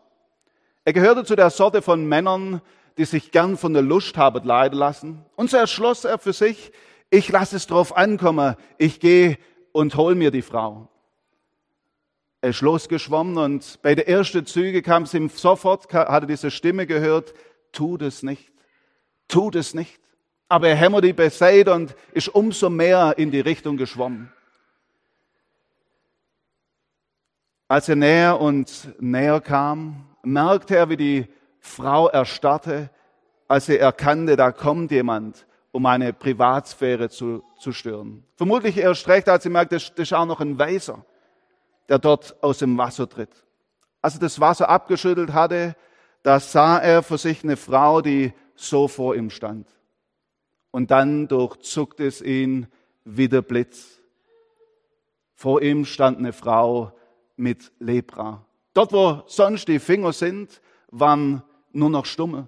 Er 0.85 0.93
gehörte 0.93 1.23
zu 1.23 1.35
der 1.35 1.49
Sorte 1.49 1.81
von 1.81 2.07
Männern, 2.07 2.61
die 2.97 3.05
sich 3.05 3.31
gern 3.31 3.57
von 3.57 3.73
der 3.73 3.81
Lust 3.81 4.15
haben 4.17 4.45
leiden 4.45 4.77
lassen. 4.77 5.25
Und 5.35 5.49
so 5.49 5.57
erschloss 5.57 6.03
er 6.03 6.19
für 6.19 6.33
sich, 6.33 6.71
ich 7.09 7.29
lasse 7.29 7.55
es 7.55 7.65
drauf 7.65 7.97
ankommen, 7.97 8.55
ich 8.77 8.99
gehe 8.99 9.39
und 9.71 9.95
hol 9.95 10.15
mir 10.15 10.31
die 10.31 10.41
Frau. 10.41 10.87
Er 12.41 12.51
ist 12.51 12.61
losgeschwommen 12.61 13.37
und 13.37 13.79
bei 13.81 13.95
der 13.95 14.07
ersten 14.07 14.45
Züge 14.45 14.81
kam 14.81 15.03
es 15.03 15.13
ihm 15.13 15.29
sofort, 15.29 15.93
hatte 15.93 16.27
diese 16.27 16.51
Stimme 16.51 16.87
gehört, 16.87 17.33
tu 17.71 17.97
das 17.97 18.23
nicht, 18.23 18.51
tu 19.27 19.51
das 19.51 19.73
nicht. 19.73 19.99
Aber 20.47 20.69
er 20.69 20.75
hämmert 20.75 21.03
die 21.03 21.13
beiseite 21.13 21.73
und 21.73 21.95
ist 22.13 22.29
umso 22.29 22.69
mehr 22.69 23.15
in 23.17 23.29
die 23.29 23.41
Richtung 23.41 23.77
geschwommen. 23.77 24.31
Als 27.67 27.87
er 27.87 27.97
näher 27.97 28.41
und 28.41 28.95
näher 28.99 29.41
kam, 29.41 30.07
merkte 30.23 30.75
er, 30.75 30.89
wie 30.89 30.97
die 30.97 31.27
Frau 31.59 32.07
erstarrte, 32.07 32.89
als 33.47 33.69
er 33.69 33.79
erkannte, 33.79 34.35
da 34.35 34.51
kommt 34.51 34.91
jemand, 34.91 35.45
um 35.71 35.85
eine 35.85 36.13
Privatsphäre 36.13 37.09
zu, 37.09 37.43
zu 37.59 37.71
stören. 37.71 38.23
Vermutlich 38.35 38.77
erst 38.77 39.07
recht, 39.07 39.29
als 39.29 39.45
er 39.45 39.51
merkt, 39.51 39.71
das 39.71 39.89
ist 39.95 40.13
auch 40.13 40.25
noch 40.25 40.39
ein 40.39 40.57
Weiser 40.57 41.05
der 41.89 41.99
dort 41.99 42.41
aus 42.41 42.59
dem 42.59 42.77
Wasser 42.77 43.09
tritt. 43.09 43.45
Als 44.01 44.13
er 44.13 44.21
das 44.21 44.39
Wasser 44.39 44.69
abgeschüttelt 44.69 45.33
hatte, 45.33 45.75
da 46.23 46.39
sah 46.39 46.77
er 46.77 47.03
für 47.03 47.17
sich 47.17 47.43
eine 47.43 47.57
Frau, 47.57 48.01
die 48.01 48.33
so 48.55 48.87
vor 48.87 49.15
ihm 49.15 49.29
stand. 49.29 49.67
Und 50.71 50.91
dann 50.91 51.27
durchzuckte 51.27 52.05
es 52.05 52.21
ihn 52.21 52.67
wie 53.03 53.27
der 53.27 53.41
Blitz. 53.41 53.99
Vor 55.33 55.61
ihm 55.61 55.85
stand 55.85 56.19
eine 56.19 56.31
Frau 56.31 56.93
mit 57.35 57.71
Lepra. 57.79 58.45
Dort, 58.73 58.93
wo 58.93 59.23
sonst 59.25 59.67
die 59.67 59.79
Finger 59.79 60.13
sind, 60.13 60.61
waren 60.91 61.41
nur 61.71 61.89
noch 61.89 62.05
Stumme. 62.05 62.47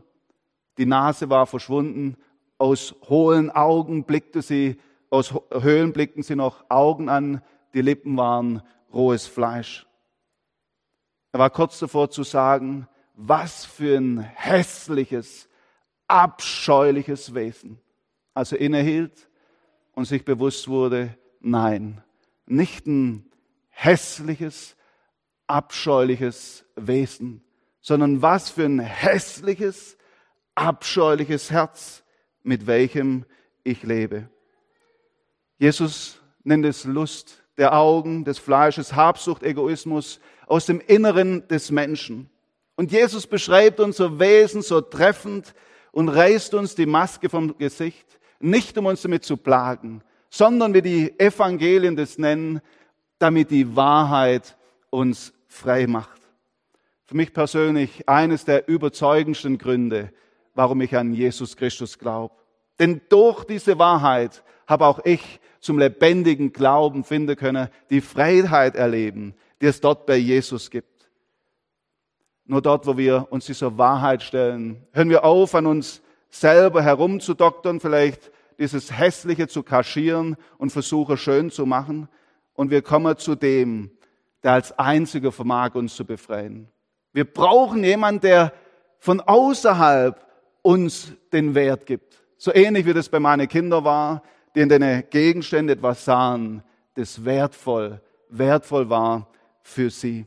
Die 0.78 0.86
Nase 0.86 1.30
war 1.30 1.48
verschwunden. 1.48 2.16
Aus 2.62 2.94
hohlen 3.10 3.50
Augen 3.50 4.04
blickte 4.04 4.44
sie, 4.44 4.80
aus 5.10 5.34
Höhlen 5.52 5.94
blickten 5.94 6.22
sie 6.22 6.36
noch 6.36 6.64
Augen 6.70 7.10
an. 7.10 7.42
Die 7.74 7.82
Lippen 7.82 8.16
waren 8.16 8.62
rohes 8.94 9.26
Fleisch. 9.26 9.88
Er 11.32 11.40
war 11.40 11.50
kurz 11.50 11.80
davor 11.80 12.12
zu 12.12 12.22
sagen, 12.22 12.88
was 13.16 13.66
für 13.66 13.98
ein 13.98 14.20
hässliches, 14.20 15.50
abscheuliches 16.08 17.34
Wesen. 17.34 17.82
Als 18.36 18.52
er 18.52 18.62
innehielt 18.62 19.28
und 19.96 20.06
sich 20.06 20.24
bewusst 20.24 20.68
wurde, 20.68 21.18
nein, 21.40 22.04
nicht 22.46 22.86
ein 22.86 23.26
hässliches, 23.70 24.76
abscheuliches 25.48 26.64
Wesen, 26.76 27.44
sondern 27.82 28.22
was 28.22 28.52
für 28.52 28.66
ein 28.66 28.78
hässliches, 28.78 29.98
abscheuliches 30.54 31.50
Herz, 31.50 32.01
mit 32.44 32.68
welchem 32.68 33.26
ich 33.64 33.84
lebe. 33.84 34.30
Jesus 35.58 36.20
nennt 36.44 36.66
es 36.66 36.86
Lust 36.86 37.44
der 37.58 37.78
Augen, 37.78 38.26
des 38.26 38.40
Fleisches, 38.40 38.96
Habsucht, 38.96 39.44
Egoismus 39.44 40.20
aus 40.48 40.66
dem 40.66 40.80
Inneren 40.80 41.48
des 41.48 41.70
Menschen. 41.72 42.30
Und 42.76 42.92
Jesus 42.92 43.28
beschreibt 43.28 43.80
unser 43.80 44.20
Wesen 44.20 44.62
so 44.62 44.82
treffend 44.82 45.54
und 45.92 46.10
reißt 46.10 46.54
uns 46.54 46.74
die 46.74 46.86
Maske 46.86 47.30
vom 47.30 47.58
Gesicht, 47.58 48.20
nicht 48.40 48.78
um 48.78 48.88
uns 48.88 49.02
damit 49.02 49.24
zu 49.24 49.38
plagen, 49.38 50.02
sondern 50.30 50.74
wie 50.74 50.82
die 50.82 51.20
Evangelien 51.20 51.96
das 51.96 52.18
nennen, 52.18 52.62
damit 53.20 53.52
die 53.52 53.76
Wahrheit 53.76 54.58
uns 54.90 55.34
frei 55.48 55.86
macht. 55.86 56.20
Für 57.06 57.16
mich 57.16 57.34
persönlich 57.34 58.08
eines 58.10 58.46
der 58.46 58.68
überzeugendsten 58.68 59.58
Gründe, 59.58 60.12
warum 60.54 60.82
ich 60.82 60.96
an 60.96 61.14
Jesus 61.14 61.56
Christus 61.56 61.98
glaube. 61.98 62.36
Denn 62.80 63.02
durch 63.10 63.44
diese 63.44 63.78
Wahrheit 63.80 64.44
habe 64.68 64.86
auch 64.86 65.00
ich 65.06 65.40
zum 65.60 65.78
lebendigen 65.78 66.54
Glauben 66.54 67.04
finden 67.04 67.36
können, 67.36 67.70
die 67.90 68.02
Freiheit 68.02 68.76
erleben, 68.76 69.36
die 69.62 69.68
es 69.68 69.82
dort 69.82 70.06
bei 70.06 70.16
Jesus 70.16 70.72
gibt. 70.72 71.10
Nur 72.46 72.62
dort, 72.62 72.88
wo 72.88 72.98
wir 72.98 73.28
uns 73.30 73.46
dieser 73.46 73.78
Wahrheit 73.78 74.24
stellen, 74.24 74.86
hören 74.92 75.10
wir 75.10 75.24
auf, 75.24 75.54
an 75.56 75.68
uns 75.68 76.02
selber 76.30 76.82
herumzudoktern, 76.82 77.80
vielleicht 77.80 78.32
dieses 78.58 78.98
Hässliche 78.98 79.48
zu 79.48 79.64
kaschieren 79.64 80.36
und 80.58 80.72
versuchen 80.72 81.18
schön 81.18 81.52
zu 81.52 81.66
machen. 81.66 82.10
Und 82.54 82.72
wir 82.72 82.82
kommen 82.82 83.18
zu 83.18 83.36
dem, 83.36 83.92
der 84.44 84.54
als 84.54 84.78
einziger 84.78 85.32
vermag, 85.32 85.76
uns 85.76 85.96
zu 85.96 86.06
befreien. 86.06 86.68
Wir 87.14 87.26
brauchen 87.26 87.84
jemanden, 87.84 88.22
der 88.22 88.54
von 89.00 89.20
außerhalb 89.20 90.26
uns 90.62 91.14
den 91.32 91.56
Wert 91.56 91.86
gibt. 91.86 92.22
So 92.38 92.54
ähnlich 92.54 92.86
wie 92.86 92.94
das 92.94 93.10
bei 93.10 93.20
meinen 93.20 93.48
Kindern 93.48 93.84
war, 93.84 94.24
die 94.56 94.62
in 94.62 94.70
den 94.70 95.04
Gegenständen 95.10 95.78
etwas 95.78 96.06
sahen, 96.06 96.64
das 96.96 97.24
wertvoll, 97.24 98.02
wertvoll 98.30 98.90
war 98.90 99.28
für 99.62 99.90
sie. 99.90 100.26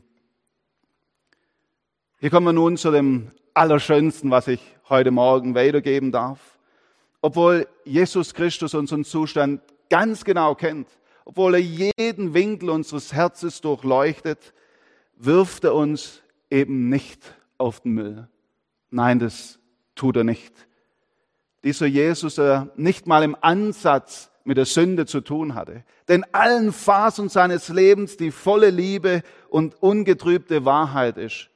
Hier 2.19 2.29
kommen 2.29 2.47
wir 2.47 2.53
nun 2.53 2.77
zu 2.77 2.91
dem 2.91 3.31
Allerschönsten, 3.53 4.31
was 4.31 4.47
ich 4.47 4.61
heute 4.89 5.11
Morgen 5.11 5.55
weitergeben 5.55 6.11
darf. 6.11 6.57
Obwohl 7.21 7.67
Jesus 7.83 8.33
Christus 8.33 8.73
unseren 8.73 9.03
Zustand 9.03 9.61
ganz 9.89 10.23
genau 10.23 10.55
kennt, 10.55 10.87
obwohl 11.25 11.55
er 11.55 11.61
jeden 11.61 12.33
Winkel 12.33 12.69
unseres 12.69 13.13
Herzens 13.13 13.61
durchleuchtet, 13.61 14.53
wirft 15.17 15.63
er 15.63 15.73
uns 15.73 16.21
eben 16.49 16.89
nicht 16.89 17.35
auf 17.57 17.81
den 17.81 17.93
Müll. 17.93 18.27
Nein, 18.91 19.19
das 19.19 19.59
tut 19.95 20.17
er 20.17 20.23
nicht 20.23 20.53
dieser 21.65 21.87
Jesus, 21.87 22.35
der 22.35 22.69
nicht 22.75 23.07
mal 23.07 23.23
im 23.23 23.35
Ansatz 23.41 24.29
mit 24.43 24.57
der 24.57 24.65
Sünde 24.65 25.07
zu 25.07 25.19
tun 25.19 25.55
hatte. 25.55 25.83
Denn 26.07 26.23
allen 26.31 26.71
Phasen 26.71 27.27
seines 27.27 27.69
Lebens 27.69 28.17
die 28.17 28.29
volle 28.29 28.69
Liebe 28.69 29.23
und 29.49 29.81
ungetrübte 29.81 30.63
Wahrheit 30.63 31.17
ist. 31.17 31.49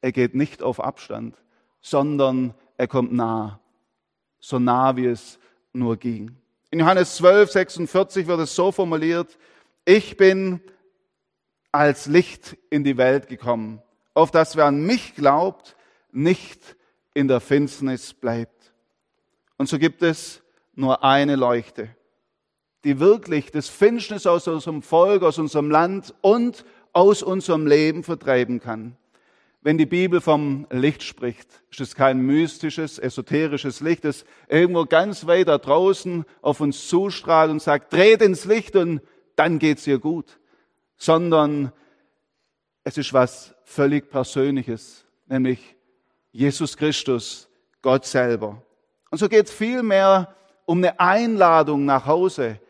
Er 0.00 0.12
geht 0.12 0.34
nicht 0.34 0.62
auf 0.62 0.80
Abstand, 0.80 1.36
sondern 1.82 2.54
er 2.78 2.88
kommt 2.88 3.12
nah. 3.12 3.60
So 4.40 4.58
nah, 4.58 4.96
wie 4.96 5.04
es 5.04 5.38
nur 5.74 5.98
ging. 5.98 6.34
In 6.70 6.80
Johannes 6.80 7.16
12, 7.16 7.50
46 7.50 8.26
wird 8.26 8.40
es 8.40 8.54
so 8.54 8.72
formuliert, 8.72 9.36
ich 9.84 10.16
bin 10.16 10.62
als 11.70 12.06
Licht 12.06 12.56
in 12.70 12.82
die 12.82 12.96
Welt 12.96 13.28
gekommen, 13.28 13.82
auf 14.14 14.30
das 14.30 14.56
wer 14.56 14.64
an 14.64 14.86
mich 14.86 15.14
glaubt, 15.14 15.76
nicht 16.12 16.76
in 17.14 17.28
der 17.28 17.40
Finsternis 17.40 18.14
bleibt. 18.14 18.72
Und 19.56 19.68
so 19.68 19.78
gibt 19.78 20.02
es 20.02 20.42
nur 20.74 21.04
eine 21.04 21.36
Leuchte, 21.36 21.94
die 22.84 22.98
wirklich 22.98 23.50
das 23.50 23.68
Finsternis 23.68 24.26
aus 24.26 24.48
unserem 24.48 24.82
Volk, 24.82 25.22
aus 25.22 25.38
unserem 25.38 25.70
Land 25.70 26.14
und 26.22 26.64
aus 26.92 27.22
unserem 27.22 27.66
Leben 27.66 28.02
vertreiben 28.02 28.60
kann. 28.60 28.96
Wenn 29.62 29.76
die 29.76 29.86
Bibel 29.86 30.22
vom 30.22 30.66
Licht 30.70 31.02
spricht, 31.02 31.62
ist 31.70 31.80
es 31.80 31.94
kein 31.94 32.20
mystisches, 32.20 32.98
esoterisches 32.98 33.80
Licht, 33.80 34.06
das 34.06 34.24
irgendwo 34.48 34.86
ganz 34.86 35.26
weit 35.26 35.48
da 35.48 35.58
draußen 35.58 36.24
auf 36.40 36.60
uns 36.60 36.88
zustrahlt 36.88 37.50
und 37.50 37.60
sagt, 37.60 37.92
dreht 37.92 38.22
ins 38.22 38.46
Licht 38.46 38.74
und 38.74 39.02
dann 39.36 39.58
geht's 39.58 39.86
ihr 39.86 39.98
gut, 39.98 40.38
sondern 40.96 41.72
es 42.84 42.96
ist 42.96 43.12
was 43.12 43.54
völlig 43.64 44.10
Persönliches, 44.10 45.04
nämlich 45.26 45.76
Jesus 46.32 46.76
Christus, 46.76 47.48
Gott 47.82 48.04
selber. 48.04 48.62
Und 49.10 49.18
so 49.18 49.28
geht 49.28 49.46
es 49.46 49.52
vielmehr 49.52 50.34
um 50.64 50.78
eine 50.78 50.98
Einladung 51.00 51.84
nach 51.84 52.06
Hause, 52.06 52.60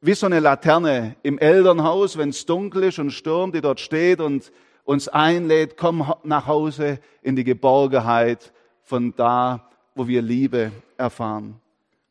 wie 0.00 0.14
so 0.14 0.26
eine 0.26 0.40
Laterne 0.40 1.16
im 1.22 1.38
Elternhaus, 1.38 2.18
wenn 2.18 2.30
es 2.30 2.44
dunkel 2.44 2.84
ist 2.84 2.98
und 2.98 3.10
stürmt, 3.10 3.54
die 3.54 3.60
dort 3.60 3.80
steht 3.80 4.20
und 4.20 4.52
uns 4.84 5.08
einlädt, 5.08 5.76
komm 5.76 6.12
nach 6.24 6.46
Hause 6.46 6.98
in 7.22 7.36
die 7.36 7.44
Geborgenheit 7.44 8.52
von 8.82 9.14
da, 9.16 9.70
wo 9.94 10.06
wir 10.06 10.20
Liebe 10.20 10.72
erfahren. 10.96 11.60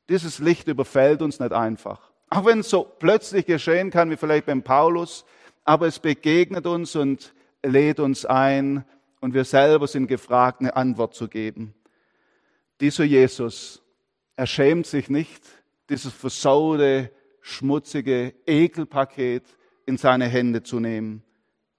Dieses 0.10 0.40
Licht 0.40 0.68
überfällt 0.68 1.22
uns 1.22 1.40
nicht 1.40 1.54
einfach. 1.54 2.00
Auch 2.30 2.46
wenn 2.46 2.60
es 2.60 2.70
so 2.70 2.84
plötzlich 2.84 3.46
geschehen 3.46 3.92
kann, 3.92 4.10
wie 4.10 4.18
vielleicht 4.18 4.48
beim 4.48 4.64
Paulus, 4.64 5.24
aber 5.66 5.88
es 5.88 6.00
begegnet 6.00 6.66
uns 6.66 6.96
und 6.96 7.34
lädt 7.62 8.00
uns 8.00 8.26
ein 8.26 8.86
und 9.24 9.34
wir 9.34 9.46
selber 9.46 9.88
sind 9.88 10.08
gefragt, 10.08 10.60
eine 10.60 10.76
Antwort 10.76 11.16
zu 11.16 11.30
geben. 11.30 11.74
Dieser 12.82 13.06
Jesus, 13.06 13.82
er 14.36 14.48
schämt 14.48 14.86
sich 14.86 15.10
nicht, 15.10 15.42
dieses 15.90 16.12
versaute, 16.12 17.10
schmutzige 17.40 18.34
Ekelpaket 18.46 19.46
in 19.86 19.96
seine 19.96 20.26
Hände 20.26 20.62
zu 20.62 20.82
nehmen. 20.82 21.24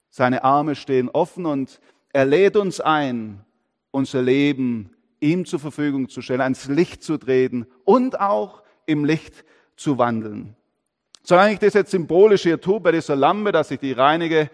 Seine 0.09 0.43
Arme 0.43 0.75
stehen 0.75 1.11
offen 1.11 1.45
und 1.45 1.83
er 2.15 2.25
lädt 2.25 2.57
uns 2.57 2.81
ein, 2.81 3.45
unser 3.91 4.23
Leben 4.23 4.97
ihm 5.21 5.45
zur 5.45 5.61
Verfügung 5.61 6.09
zu 6.09 6.23
stellen, 6.23 6.41
ans 6.41 6.69
Licht 6.69 7.03
zu 7.03 7.19
treten 7.19 7.67
und 7.85 8.21
auch 8.21 8.63
im 8.87 9.05
Licht 9.05 9.45
zu 9.77 9.99
wandeln. 9.99 10.57
Solange 11.23 11.53
ich 11.53 11.59
das 11.59 11.75
jetzt 11.75 11.91
symbolisch 11.91 12.45
hier 12.45 12.59
tue 12.59 12.81
bei 12.81 12.93
dieser 12.93 13.17
Lampe, 13.17 13.53
dass 13.53 13.71
ich 13.71 13.81
die 13.81 13.93
reinige, 13.93 14.49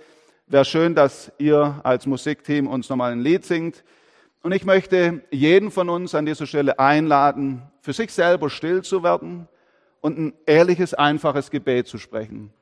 wäre 0.50 0.64
schön, 0.64 0.94
dass 0.94 1.30
ihr 1.38 1.80
als 1.84 2.06
Musikteam 2.06 2.66
uns 2.66 2.88
nochmal 2.88 3.12
ein 3.12 3.20
Lied 3.20 3.44
singt. 3.44 3.84
Und 4.42 4.52
ich 4.52 4.64
möchte 4.64 5.22
jeden 5.30 5.70
von 5.70 5.88
uns 5.88 6.14
an 6.14 6.26
dieser 6.26 6.46
Stelle 6.46 6.78
einladen, 6.78 7.62
für 7.82 7.92
sich 7.92 8.12
selber 8.12 8.50
still 8.50 8.82
zu 8.82 9.02
werden 9.02 9.48
und 10.00 10.18
ein 10.18 10.32
ehrliches, 10.46 10.92
einfaches 10.92 11.50
Gebet 11.50 11.86
zu 11.86 11.98
sprechen. 11.98 12.52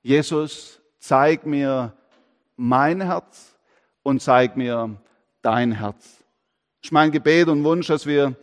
Jesus, 0.00 0.80
zeig 0.98 1.44
mir 1.44 1.92
mein 2.56 3.00
Herz 3.02 3.58
und 4.02 4.22
zeig 4.22 4.56
mir 4.56 4.96
dein 5.42 5.72
Herz. 5.72 6.24
Das 6.80 6.88
ist 6.88 6.92
mein 6.92 7.10
Gebet 7.10 7.48
und 7.48 7.62
Wunsch, 7.62 7.88
dass 7.88 8.06
wir 8.06 8.36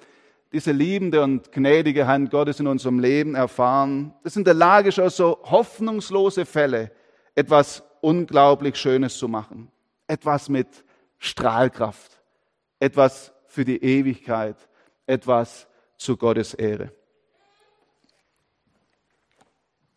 diese 0.52 0.72
liebende 0.72 1.24
und 1.24 1.52
gnädige 1.52 2.06
Hand 2.06 2.30
Gottes 2.30 2.60
in 2.60 2.68
unserem 2.68 3.00
Leben 3.00 3.34
erfahren. 3.34 4.14
Das 4.24 4.36
in 4.36 4.44
der 4.44 4.54
Lage 4.54 4.90
ist, 4.90 5.16
so 5.16 5.40
hoffnungslose 5.44 6.46
Fälle 6.46 6.92
etwas 7.34 7.84
unglaublich 8.06 8.76
Schönes 8.76 9.18
zu 9.18 9.28
machen. 9.28 9.72
Etwas 10.06 10.48
mit 10.48 10.68
Strahlkraft. 11.18 12.22
Etwas 12.80 13.34
für 13.48 13.66
die 13.66 13.84
Ewigkeit. 13.84 14.56
Etwas 15.08 15.68
zu 15.98 16.16
Gottes 16.16 16.54
Ehre. 16.54 16.92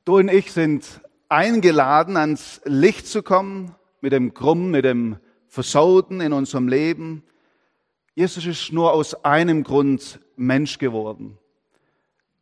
Du 0.07 0.17
und 0.17 0.29
ich 0.29 0.51
sind 0.53 1.03
eingeladen, 1.29 2.17
ans 2.17 2.63
Licht 2.65 3.07
zu 3.07 3.23
kommen, 3.23 3.75
mit 4.01 4.15
dem 4.15 4.33
Krumm, 4.33 4.71
mit 4.71 4.87
dem 4.87 5.19
Versauten 5.47 6.23
in 6.23 6.33
unserem 6.33 6.67
Leben. 6.67 7.23
Jesus 8.15 8.47
ist 8.47 8.73
nur 8.73 8.95
aus 8.95 9.23
einem 9.23 9.65
Grund 9.65 10.19
Mensch 10.35 10.79
geworden, 10.79 11.37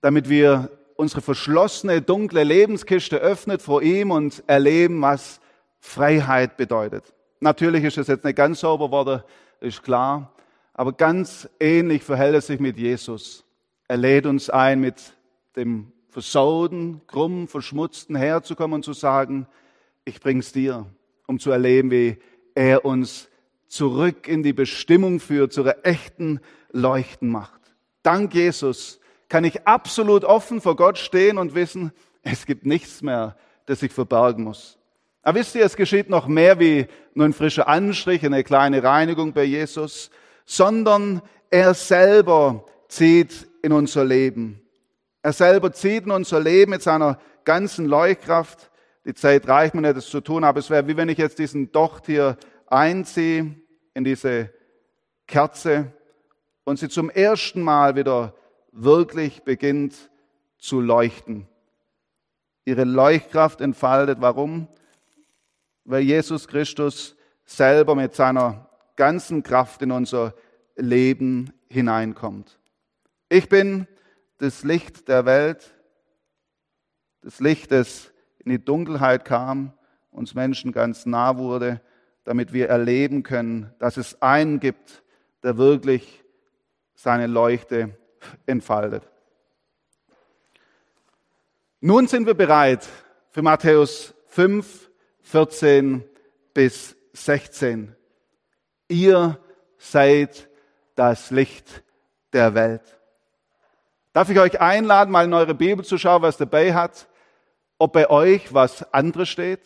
damit 0.01 0.29
wir 0.29 0.71
unsere 0.95 1.23
verschlossene, 1.23 2.03
dunkle 2.03 2.45
Lebenskiste 2.45 3.17
öffnet 3.17 3.63
vor 3.63 3.83
ihm 3.83 4.13
und 4.13 4.45
erleben, 4.47 5.03
was 5.03 5.41
Freiheit 5.81 6.57
bedeutet. 6.57 7.13
Natürlich 7.41 7.85
ist 7.85 7.99
es 7.99 8.07
jetzt 8.07 8.25
nicht 8.25 8.37
ganz 8.37 8.61
sauber 8.61 8.91
worden, 8.91 9.23
ist 9.61 9.83
klar, 9.83 10.33
aber 10.75 10.93
ganz 10.93 11.49
ähnlich 11.61 12.03
verhält 12.03 12.35
es 12.35 12.47
sich 12.47 12.61
mit 12.61 12.77
Jesus. 12.77 13.45
Er 13.89 13.97
lädt 13.97 14.27
uns 14.27 14.51
ein, 14.51 14.81
mit 14.81 15.15
dem 15.55 15.93
versauten, 16.09 17.03
krumm, 17.07 17.49
verschmutzten 17.49 18.17
herzukommen 18.17 18.77
und 18.77 18.85
zu 18.85 18.93
sagen, 18.93 19.47
ich 20.05 20.21
bring's 20.21 20.53
dir, 20.53 20.87
um 21.27 21.39
zu 21.39 21.51
erleben, 21.51 21.91
wie 21.91 22.19
er 22.55 22.85
uns 22.85 23.29
zurück 23.69 24.29
in 24.29 24.43
die 24.43 24.53
Bestimmung 24.53 25.21
führt, 25.21 25.53
zu 25.53 25.63
einer 25.63 25.77
echten 25.83 26.41
Leuchten 26.73 27.29
macht. 27.29 27.61
Dank 28.03 28.35
Jesus 28.35 29.01
kann 29.29 29.45
ich 29.45 29.67
absolut 29.67 30.25
offen 30.25 30.61
vor 30.61 30.77
Gott 30.77 30.99
stehen 30.99 31.39
und 31.39 31.55
wissen, 31.55 31.93
es 32.23 32.47
gibt 32.47 32.65
nichts 32.65 33.03
mehr, 33.03 33.37
das 33.67 33.83
ich 33.83 33.93
verbergen 33.93 34.45
muss. 34.45 34.79
Aber 35.27 35.41
wisst 35.41 35.57
ihr, 35.57 35.65
es 35.65 35.75
geschieht 35.75 36.09
noch 36.09 36.29
mehr 36.29 36.61
wie 36.61 36.87
nur 37.15 37.27
ein 37.27 37.33
frischer 37.33 37.67
Anstrich, 37.67 38.25
eine 38.25 38.45
kleine 38.45 38.85
Reinigung 38.85 39.33
bei 39.33 39.43
Jesus, 39.43 40.13
sondern 40.45 41.21
er 41.51 41.75
selber 41.75 42.65
zieht 42.87 43.49
in 43.61 43.73
unser 43.73 44.05
Leben. 44.05 44.63
Er 45.23 45.33
selber 45.33 45.73
zieht 45.73 46.05
in 46.05 46.13
unser 46.13 46.39
Leben 46.39 46.71
mit 46.71 46.83
seiner 46.83 47.19
ganzen 47.43 47.87
Leuchtkraft. 47.87 48.71
Die 49.05 49.15
Zeit 49.15 49.49
reicht 49.49 49.75
mir 49.75 49.81
nicht, 49.81 49.97
das 49.97 50.07
zu 50.07 50.21
tun, 50.21 50.45
aber 50.45 50.61
es 50.61 50.71
wäre 50.71 50.87
wie 50.87 50.97
wenn 50.97 51.09
ich 51.09 51.19
jetzt 51.19 51.41
diesen 51.41 51.73
Docht 51.73 52.07
hier 52.07 52.37
einziehe 52.69 53.57
in 53.95 54.05
diese 54.05 54.51
Kerze 55.27 55.93
und 56.63 56.79
sie 56.79 56.89
zum 56.89 57.11
ersten 57.11 57.63
Mal 57.63 57.97
wieder 57.97 58.33
wirklich 58.71 59.43
beginnt 59.43 60.09
zu 60.57 60.81
leuchten. 60.81 61.49
Ihre 62.65 62.85
Leuchtkraft 62.85 63.61
entfaltet. 63.61 64.19
Warum? 64.21 64.69
Weil 65.87 66.03
Jesus 66.03 66.49
Christus 66.49 67.17
selber 67.45 67.95
mit 67.95 68.15
seiner 68.15 68.69
ganzen 68.97 69.43
Kraft 69.43 69.81
in 69.83 69.93
unser 69.93 70.35
Leben 70.75 71.53
hineinkommt. 71.69 72.59
Ich 73.29 73.49
bin 73.49 73.87
das 74.39 74.65
Licht 74.65 75.09
der 75.09 75.25
Welt, 75.27 75.75
das 77.23 77.41
Licht, 77.41 77.71
das 77.71 78.13
in 78.39 78.51
die 78.51 78.65
Dunkelheit 78.65 79.25
kam, 79.25 79.73
uns 80.11 80.35
Menschen 80.35 80.73
ganz 80.73 81.07
nah 81.07 81.39
wurde, 81.39 81.81
damit 82.25 82.53
wir 82.53 82.69
erleben 82.69 83.23
können, 83.23 83.73
dass 83.79 83.97
es 83.97 84.21
einen 84.21 84.59
gibt, 84.59 85.05
der 85.45 85.57
wirklich 85.57 86.25
seine 86.95 87.29
Leuchte 87.29 87.97
entfaltet. 88.47 89.09
Nun 91.81 92.09
sind 92.09 92.27
wir 92.27 92.35
bereit 92.35 92.89
für 93.31 93.43
Matthäus 93.43 94.15
5, 94.27 94.86
14 95.27 96.05
bis 96.55 96.97
16. 97.13 97.97
Ihr 98.87 99.41
seid 99.77 100.49
das 100.95 101.33
Licht 101.33 101.83
der 102.33 102.55
Welt. 102.55 102.83
Darf 104.13 104.31
ich 104.31 104.39
euch 104.39 104.61
einladen, 104.61 105.11
mal 105.11 105.25
in 105.25 105.35
eure 105.35 105.55
Bibel 105.55 105.85
zu 105.85 105.99
schauen, 105.99 106.23
was 106.23 106.37
dabei 106.37 106.73
hat, 106.75 107.09
ob 107.77 107.93
bei 107.93 108.09
euch 108.09 108.55
was 108.55 108.93
anderes 108.95 109.29
steht? 109.29 109.61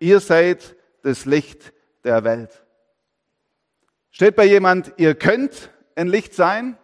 Ihr 0.00 0.18
seid 0.18 0.76
das 1.02 1.26
Licht 1.26 1.74
der 2.04 2.24
Welt. 2.24 2.64
Steht 4.10 4.34
bei 4.34 4.46
jemand, 4.46 4.94
ihr 4.96 5.14
könnt 5.14 5.70
ein 5.94 6.08
Licht 6.08 6.32
sein? 6.32 6.78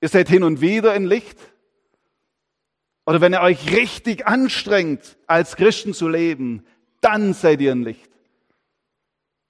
Ihr 0.00 0.08
seid 0.08 0.30
hin 0.30 0.44
und 0.44 0.62
wieder 0.62 0.92
ein 0.92 1.04
Licht? 1.04 1.38
Oder 3.10 3.20
wenn 3.20 3.32
ihr 3.32 3.40
euch 3.40 3.72
richtig 3.72 4.28
anstrengt, 4.28 5.16
als 5.26 5.56
Christen 5.56 5.94
zu 5.94 6.06
leben, 6.08 6.64
dann 7.00 7.34
seid 7.34 7.60
ihr 7.60 7.72
ein 7.72 7.82
Licht. 7.82 8.08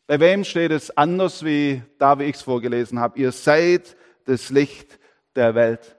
Bei 0.07 0.19
wem 0.19 0.45
steht 0.45 0.73
es 0.73 0.97
anders, 0.97 1.45
wie 1.45 1.83
da, 1.99 2.19
wie 2.19 2.25
ich 2.25 2.37
es 2.37 2.43
vorgelesen 2.43 3.01
habe? 3.01 3.19
Ihr 3.19 3.33
seid 3.33 3.99
das 4.25 4.49
Licht 4.49 4.99
der 5.37 5.55
Welt. 5.55 5.95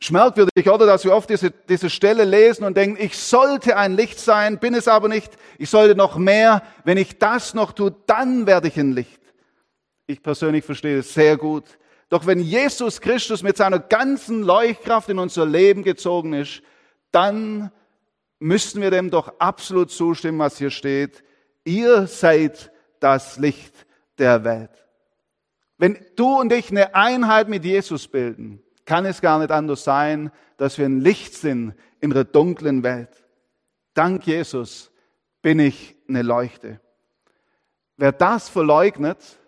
Schmerkwürdig, 0.00 0.68
oder? 0.68 0.86
Dass 0.86 1.04
wir 1.04 1.14
oft 1.14 1.30
diese, 1.30 1.52
diese 1.52 1.88
Stelle 1.88 2.24
lesen 2.24 2.64
und 2.64 2.76
denken, 2.76 3.00
ich 3.00 3.16
sollte 3.16 3.76
ein 3.76 3.94
Licht 3.94 4.18
sein, 4.18 4.58
bin 4.58 4.74
es 4.74 4.88
aber 4.88 5.06
nicht. 5.06 5.36
Ich 5.56 5.70
sollte 5.70 5.94
noch 5.94 6.16
mehr. 6.16 6.64
Wenn 6.82 6.98
ich 6.98 7.16
das 7.18 7.54
noch 7.54 7.70
tue, 7.70 7.94
dann 8.08 8.44
werde 8.48 8.66
ich 8.66 8.76
ein 8.76 8.90
Licht. 8.90 9.20
Ich 10.08 10.20
persönlich 10.20 10.64
verstehe 10.64 10.98
es 10.98 11.14
sehr 11.14 11.36
gut. 11.36 11.78
Doch 12.08 12.26
wenn 12.26 12.40
Jesus 12.40 13.00
Christus 13.00 13.42
mit 13.42 13.56
seiner 13.56 13.78
ganzen 13.78 14.42
Leuchtkraft 14.42 15.08
in 15.08 15.18
unser 15.18 15.44
Leben 15.44 15.82
gezogen 15.82 16.34
ist, 16.34 16.62
dann 17.10 17.72
müssten 18.38 18.80
wir 18.80 18.90
dem 18.90 19.10
doch 19.10 19.40
absolut 19.40 19.90
zustimmen, 19.90 20.38
was 20.38 20.58
hier 20.58 20.70
steht. 20.70 21.24
Ihr 21.64 22.06
seid 22.06 22.70
das 23.00 23.38
Licht 23.38 23.86
der 24.18 24.44
Welt. 24.44 24.70
Wenn 25.78 25.98
du 26.16 26.40
und 26.40 26.52
ich 26.52 26.70
eine 26.70 26.94
Einheit 26.94 27.48
mit 27.48 27.64
Jesus 27.64 28.08
bilden, 28.08 28.62
kann 28.84 29.04
es 29.04 29.20
gar 29.20 29.38
nicht 29.38 29.50
anders 29.50 29.84
sein, 29.84 30.30
dass 30.56 30.78
wir 30.78 30.86
ein 30.86 31.00
Licht 31.00 31.34
sind 31.34 31.74
in 32.00 32.10
der 32.10 32.24
dunklen 32.24 32.82
Welt. 32.82 33.24
Dank 33.94 34.26
Jesus 34.26 34.90
bin 35.42 35.58
ich 35.58 35.96
eine 36.08 36.22
Leuchte. 36.22 36.80
Wer 37.96 38.12
das 38.12 38.48
verleugnet, 38.48 39.38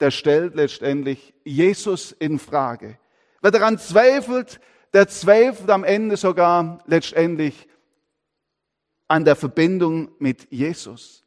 der 0.00 0.10
stellt 0.10 0.54
letztendlich 0.54 1.34
Jesus 1.44 2.12
in 2.12 2.38
Frage. 2.38 2.98
Wer 3.40 3.50
daran 3.50 3.78
zweifelt, 3.78 4.60
Der 4.96 5.08
zweifelt 5.08 5.68
am 5.68 5.84
Ende 5.84 6.16
sogar 6.16 6.78
letztendlich 6.86 7.68
an 9.08 9.26
der 9.26 9.36
Verbindung 9.36 10.10
mit 10.18 10.50
Jesus. 10.50 11.22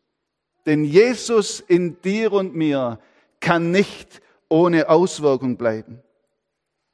Denn 0.65 0.83
Jesus 0.83 1.59
in 1.59 2.01
dir 2.01 2.33
und 2.33 2.55
mir 2.55 2.99
kann 3.39 3.69
nicht 3.69 4.23
ohne 4.49 4.89
Auswirkung 4.89 5.55
bleiben. 5.55 6.01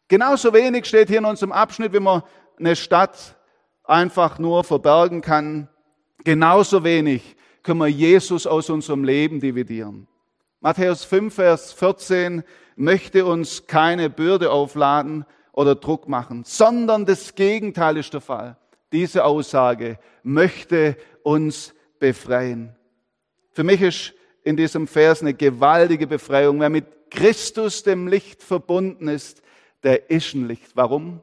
Genauso 0.09 0.53
wenig 0.53 0.85
steht 0.85 1.07
hier 1.07 1.19
in 1.19 1.25
unserem 1.25 1.53
Abschnitt, 1.53 1.93
wie 1.93 2.01
man 2.01 2.23
eine 2.59 2.75
Stadt 2.75 3.38
einfach 3.85 4.38
nur 4.38 4.65
verbergen 4.65 5.21
kann. 5.21 5.69
Genauso 6.25 6.83
wenig 6.83 7.38
können 7.63 7.79
wir 7.79 7.88
Jesus 7.88 8.45
aus 8.45 8.69
unserem 8.69 9.05
Leben 9.05 9.39
dividieren. 9.39 10.09
Matthäus 10.65 11.04
5, 11.04 11.32
Vers 11.32 11.73
14 11.73 12.41
möchte 12.75 13.28
uns 13.28 13.67
keine 13.67 14.10
Bürde 14.10 14.49
aufladen 14.49 15.23
oder 15.51 15.75
Druck 15.75 16.10
machen, 16.10 16.41
sondern 16.43 17.06
das 17.06 17.36
Gegenteil 17.36 17.97
ist 17.97 18.15
der 18.15 18.21
Fall. 18.21 18.58
Diese 18.91 19.25
Aussage 19.25 19.99
möchte 20.23 20.97
uns 21.21 21.75
befreien. 21.99 22.75
Für 23.51 23.63
mich 23.63 23.80
ist 23.80 24.15
in 24.41 24.58
diesem 24.58 24.88
Vers 24.88 25.21
eine 25.21 25.36
gewaltige 25.36 26.08
Befreiung. 26.08 26.60
Wer 26.60 26.71
mit 26.71 27.12
Christus, 27.12 27.84
dem 27.84 28.08
Licht, 28.08 28.41
verbunden 28.41 29.08
ist, 29.08 29.43
der 29.84 30.10
ist 30.10 30.34
ein 30.34 30.47
Licht. 30.47 30.71
Warum? 30.73 31.19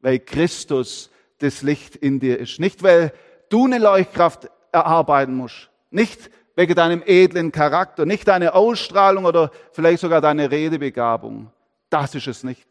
Weil 0.00 0.20
Christus 0.20 1.10
das 1.40 1.60
Licht 1.60 1.96
in 1.96 2.18
dir 2.18 2.38
ist. 2.38 2.60
Nicht, 2.60 2.82
weil 2.82 3.12
du 3.50 3.66
eine 3.66 3.76
Leuchtkraft 3.76 4.48
erarbeiten 4.72 5.34
musst. 5.34 5.68
Nicht 5.90 6.30
wegen 6.56 6.74
deinem 6.74 7.02
edlen 7.04 7.52
Charakter, 7.52 8.06
nicht 8.06 8.26
deine 8.26 8.54
Ausstrahlung 8.54 9.26
oder 9.26 9.50
vielleicht 9.72 10.00
sogar 10.00 10.20
deine 10.20 10.50
Redebegabung. 10.50 11.52
Das 11.90 12.14
ist 12.14 12.26
es 12.26 12.42
nicht. 12.42 12.66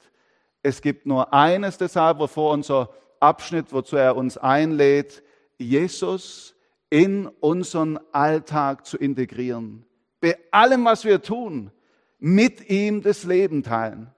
Es 0.64 0.82
gibt 0.82 1.06
nur 1.06 1.32
eines 1.32 1.78
deshalb, 1.78 2.18
wovor 2.18 2.52
unser 2.52 2.90
Abschnitt, 3.20 3.72
wozu 3.72 3.96
er 3.96 4.18
uns 4.18 4.38
einlädt, 4.38 5.24
Jesus 5.58 6.56
in 6.90 7.28
unseren 7.28 8.00
Alltag 8.12 8.86
zu 8.86 8.98
integrieren. 8.98 9.86
Bei 10.20 10.38
allem, 10.52 10.86
was 10.86 11.06
wir 11.06 11.22
tun, 11.22 11.72
mit 12.20 12.70
ihm 12.70 13.02
das 13.04 13.24
Leben 13.24 13.62
teilen. 13.62 14.10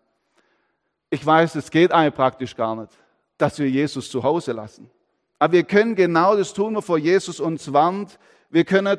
Ich 1.09 1.25
weiß, 1.25 1.55
es 1.55 1.71
geht 1.71 1.91
eigentlich 1.91 2.15
praktisch 2.15 2.55
gar 2.55 2.75
nicht, 2.75 2.91
dass 3.37 3.59
wir 3.59 3.69
Jesus 3.69 4.09
zu 4.09 4.23
Hause 4.23 4.53
lassen. 4.53 4.89
Aber 5.39 5.53
wir 5.53 5.63
können 5.63 5.95
genau 5.95 6.35
das 6.35 6.53
tun, 6.53 6.75
wovor 6.75 6.97
Jesus 6.97 7.39
uns 7.39 7.71
warnt. 7.73 8.17
Wir 8.49 8.63
können 8.63 8.97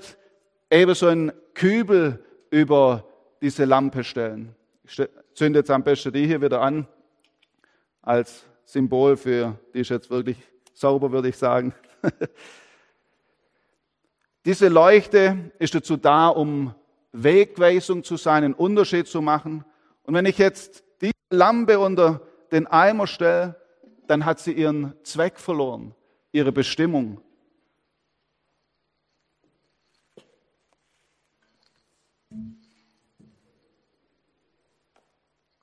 eben 0.71 0.95
so 0.95 1.07
einen 1.07 1.33
Kübel 1.55 2.25
über 2.51 3.05
diese 3.41 3.65
Lampe 3.65 4.05
stellen. 4.05 4.55
Ich 4.85 5.01
zünde 5.35 5.61
jetzt 5.61 5.71
am 5.71 5.83
besten 5.83 6.13
die 6.13 6.27
hier 6.27 6.41
wieder 6.41 6.61
an, 6.61 6.87
als 8.03 8.45
Symbol 8.65 9.17
für, 9.17 9.59
die 9.75 9.81
ist 9.81 9.91
jetzt 9.91 10.11
wirklich 10.11 10.39
sauber, 10.75 11.13
würde 11.13 11.29
ich 11.29 11.37
sagen. 11.37 11.75
diese 14.45 14.69
Leuchte 14.69 15.53
ist 15.59 15.75
dazu 15.75 15.97
da, 15.97 16.29
um 16.29 16.75
Wegweisung 17.13 18.05
zu 18.05 18.17
sein, 18.17 18.45
einen 18.45 18.55
Unterschied 18.55 19.07
zu 19.07 19.21
machen. 19.23 19.65
Und 20.05 20.15
wenn 20.15 20.27
ich 20.27 20.39
jetzt 20.39 20.85
die 21.01 21.13
Lampe 21.31 21.79
unter 21.79 22.21
den 22.53 22.67
Eimer 22.67 23.07
stelle, 23.07 23.57
dann 24.07 24.25
hat 24.25 24.39
sie 24.39 24.53
ihren 24.53 24.95
Zweck 25.03 25.39
verloren, 25.39 25.95
ihre 26.33 26.53
Bestimmung. 26.53 27.21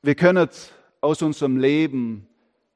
Wir 0.06 0.14
können 0.14 0.48
aus 1.02 1.24
unserem 1.24 1.58
Leben 1.58 2.28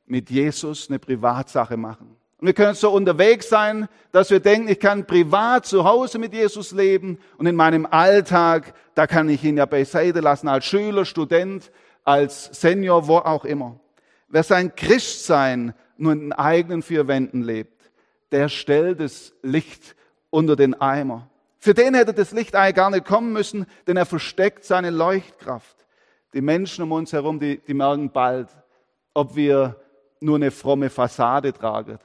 mit 0.08 0.32
Jesus 0.32 0.90
eine 0.90 0.98
Privatsache 0.98 1.78
machen. 1.78 2.16
Und 2.40 2.48
wir 2.48 2.54
können 2.54 2.74
so 2.74 2.90
unterwegs 2.90 3.50
sein, 3.50 3.88
dass 4.12 4.32
wir 4.32 4.40
denken, 4.40 4.68
ich 4.68 4.80
kann 4.80 5.06
privat 5.06 5.68
zu 5.68 5.84
Hause 5.84 6.18
mit 6.18 6.34
Jesus 6.34 6.72
leben 6.72 7.20
und 7.38 7.46
in 7.46 7.56
meinem 7.56 7.86
Alltag, 7.86 8.74
da 8.96 9.06
kann 9.06 9.30
ich 9.30 9.44
ihn 9.44 9.58
ja 9.58 9.68
beiseite 9.68 10.22
lassen, 10.22 10.48
als 10.48 10.66
Schüler, 10.66 11.06
Student, 11.06 11.72
als 12.04 12.46
Senior, 12.60 13.08
wo 13.08 13.18
auch 13.18 13.46
immer. 13.46 13.80
Wer 14.30 14.42
sein 14.42 14.76
Christsein 14.76 15.76
nur 15.98 16.14
in 16.14 16.22
den 16.22 16.34
eigenen 16.34 16.82
vier 16.82 17.08
Wänden 17.08 17.44
lebt, 17.44 17.92
der 18.32 18.50
stellt 18.50 19.02
das 19.02 19.34
Licht 19.44 19.96
unter 20.32 20.56
den 20.56 20.80
Eimer. 20.82 21.30
Für 21.60 21.76
den 21.76 21.94
hätte 21.94 22.14
das 22.14 22.32
Licht 22.32 22.56
eigentlich 22.56 22.76
gar 22.76 22.90
nicht 22.90 23.06
kommen 23.06 23.34
müssen, 23.34 23.68
denn 23.86 23.98
er 23.98 24.08
versteckt 24.08 24.64
seine 24.64 24.90
Leuchtkraft. 24.90 25.79
Die 26.34 26.42
Menschen 26.42 26.84
um 26.84 26.92
uns 26.92 27.14
herum, 27.14 27.40
die, 27.40 27.60
die 27.60 27.74
merken 27.74 28.12
bald, 28.12 28.50
ob 29.14 29.36
wir 29.36 29.76
nur 30.20 30.36
eine 30.36 30.52
fromme 30.52 30.90
Fassade 30.90 31.54
tragen 31.54 32.00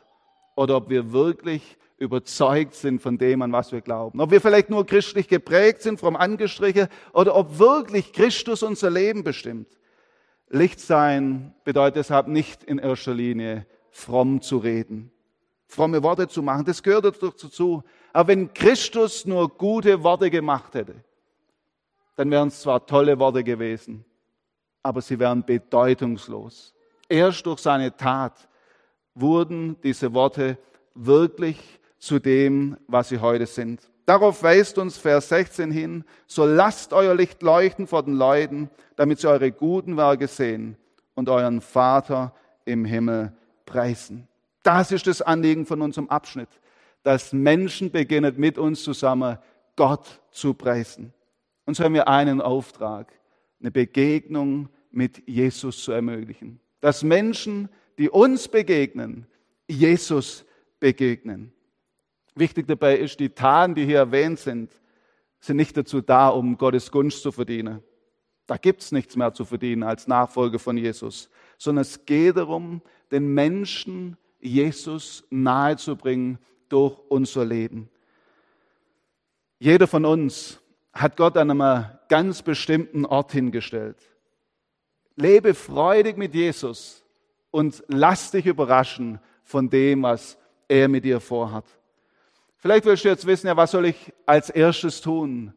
oder 0.57 0.77
ob 0.77 0.89
wir 0.89 1.13
wirklich 1.13 1.77
überzeugt 1.99 2.75
sind 2.75 3.01
von 3.01 3.19
dem, 3.19 3.43
an 3.43 3.53
was 3.53 3.73
wir 3.73 3.81
glauben. 3.81 4.21
Ob 4.21 4.31
wir 4.31 4.41
vielleicht 4.41 4.71
nur 4.71 4.87
christlich 4.87 5.29
geprägt 5.29 5.83
sind, 5.83 6.01
fromm 6.01 6.17
angestrichen, 6.17 6.89
oder 7.13 7.35
ob 7.37 7.59
wirklich 7.59 8.13
Christus 8.13 8.63
unser 8.63 8.91
Leben 8.91 9.25
bestimmt. 9.25 9.69
Licht 10.49 10.81
sein 10.81 11.55
bedeutet 11.65 11.97
deshalb 11.97 12.29
nicht 12.29 12.65
in 12.65 12.79
erster 12.79 13.15
Linie 13.15 13.67
fromm 13.91 14.41
zu 14.41 14.59
reden, 14.59 15.11
fromme 15.67 16.03
Worte 16.03 16.29
zu 16.29 16.43
machen. 16.43 16.65
Das 16.65 16.83
gehört 16.83 17.05
dazu. 17.23 17.83
Aber 18.13 18.29
wenn 18.29 18.53
Christus 18.53 19.25
nur 19.25 19.49
gute 19.49 20.03
Worte 20.03 20.31
gemacht 20.31 20.75
hätte, 20.75 20.97
dann 22.17 22.31
wären 22.31 22.49
es 22.49 22.61
zwar 22.61 22.87
tolle 22.87 23.19
Worte 23.19 23.43
gewesen, 23.43 24.05
aber 24.85 25.01
sie 25.01 25.19
wären 25.19 25.45
bedeutungslos. 25.45 26.75
Erst 27.09 27.45
durch 27.47 27.59
seine 27.59 27.97
Tat 27.97 28.49
wurden 29.15 29.77
diese 29.83 30.15
Worte 30.15 30.59
wirklich 30.95 31.81
zu 31.99 32.19
dem, 32.19 32.77
was 32.87 33.09
sie 33.09 33.19
heute 33.19 33.47
sind. 33.47 33.81
Darauf 34.07 34.43
weist 34.43 34.77
uns 34.77 34.99
Vers 34.99 35.31
16 35.31 35.71
hin, 35.71 36.05
so 36.27 36.45
lasst 36.45 36.93
euer 36.93 37.15
Licht 37.15 37.43
leuchten 37.43 37.87
vor 37.87 38.03
den 38.03 38.15
Leuten, 38.15 38.69
damit 38.97 39.21
sie 39.21 39.29
eure 39.29 39.51
guten 39.51 39.97
Werke 39.97 40.29
sehen 40.29 40.77
und 41.15 41.31
euren 41.31 41.63
Vater 41.63 42.35
im 42.67 42.85
Himmel 42.85 43.33
preisen. 43.65 44.29
Das 44.63 44.93
ist 44.93 45.07
das 45.07 45.23
Anliegen 45.23 45.65
von 45.65 45.81
unserem 45.81 46.11
Abschnitt, 46.11 46.49
dass 47.03 47.33
Menschen 47.33 47.91
beginnen 47.91 48.35
mit 48.37 48.59
uns 48.59 48.83
zusammen 48.83 49.39
Gott 49.77 50.21
zu 50.31 50.53
preisen. 50.53 51.15
Und 51.65 51.77
so 51.77 51.85
haben 51.85 51.95
wir 51.95 52.09
einen 52.09 52.43
Auftrag, 52.43 53.11
eine 53.61 53.71
Begegnung 53.71 54.69
mit 54.95 55.23
Jesus 55.27 55.83
zu 55.83 55.93
ermöglichen. 55.93 56.61
Dass 56.81 57.03
Menschen, 57.03 57.69
die 57.99 58.11
uns 58.11 58.49
begegnen, 58.49 59.27
Jesus 59.69 60.45
begegnen. 60.81 61.53
Wichtig 62.35 62.67
dabei 62.67 62.99
ist, 62.99 63.21
die 63.21 63.31
Taten, 63.31 63.75
die 63.75 63.85
hier 63.85 63.99
erwähnt 63.99 64.39
sind, 64.39 64.71
sind 65.41 65.57
nicht 65.57 65.77
dazu 65.77 66.01
da, 66.01 66.29
um 66.29 66.57
Gottes 66.57 66.91
Gunst 66.91 67.23
zu 67.23 67.33
verdienen. 67.33 67.83
Da 68.47 68.57
gibt 68.57 68.83
es 68.83 68.93
nichts 68.93 69.17
mehr 69.17 69.33
zu 69.33 69.45
verdienen 69.45 69.83
als 69.83 70.07
Nachfolger 70.07 70.59
von 70.59 70.77
Jesus, 70.77 71.31
sondern 71.57 71.83
es 71.83 72.05
geht 72.05 72.37
darum, 72.37 72.83
den 73.11 73.33
Menschen 73.33 74.17
Jesus 74.41 75.25
nahezubringen 75.31 76.39
durch 76.69 76.99
unser 77.09 77.45
Leben. 77.45 77.89
Jeder 79.59 79.87
von 79.87 80.05
uns 80.05 80.61
hat 80.93 81.17
Gott 81.17 81.37
an 81.37 81.51
einem 81.51 81.87
ganz 82.09 82.43
bestimmten 82.43 83.07
Ort 83.07 83.33
hingestellt. 83.33 83.97
Lebe 85.17 85.55
freudig 85.55 86.17
mit 86.17 86.35
Jesus 86.35 87.05
und 87.51 87.85
lass 87.89 88.31
dich 88.31 88.47
überraschen 88.47 89.21
von 89.43 89.71
dem, 89.71 90.03
was 90.03 90.37
er 90.69 90.89
mit 90.89 91.05
dir 91.05 91.21
vorhat. 91.21 91.65
Vielleicht 92.57 92.85
willst 92.85 93.05
du 93.05 93.09
jetzt 93.09 93.27
wissen, 93.27 93.47
ja, 93.47 93.57
was 93.57 93.71
soll 93.71 93.87
ich 93.87 94.13
als 94.27 94.51
erstes 94.51 95.01
tun, 95.01 95.53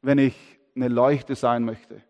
wenn 0.00 0.18
ich 0.18 0.34
eine 0.74 0.88
Leuchte 0.88 1.34
sein 1.34 1.64
möchte? 1.64 2.00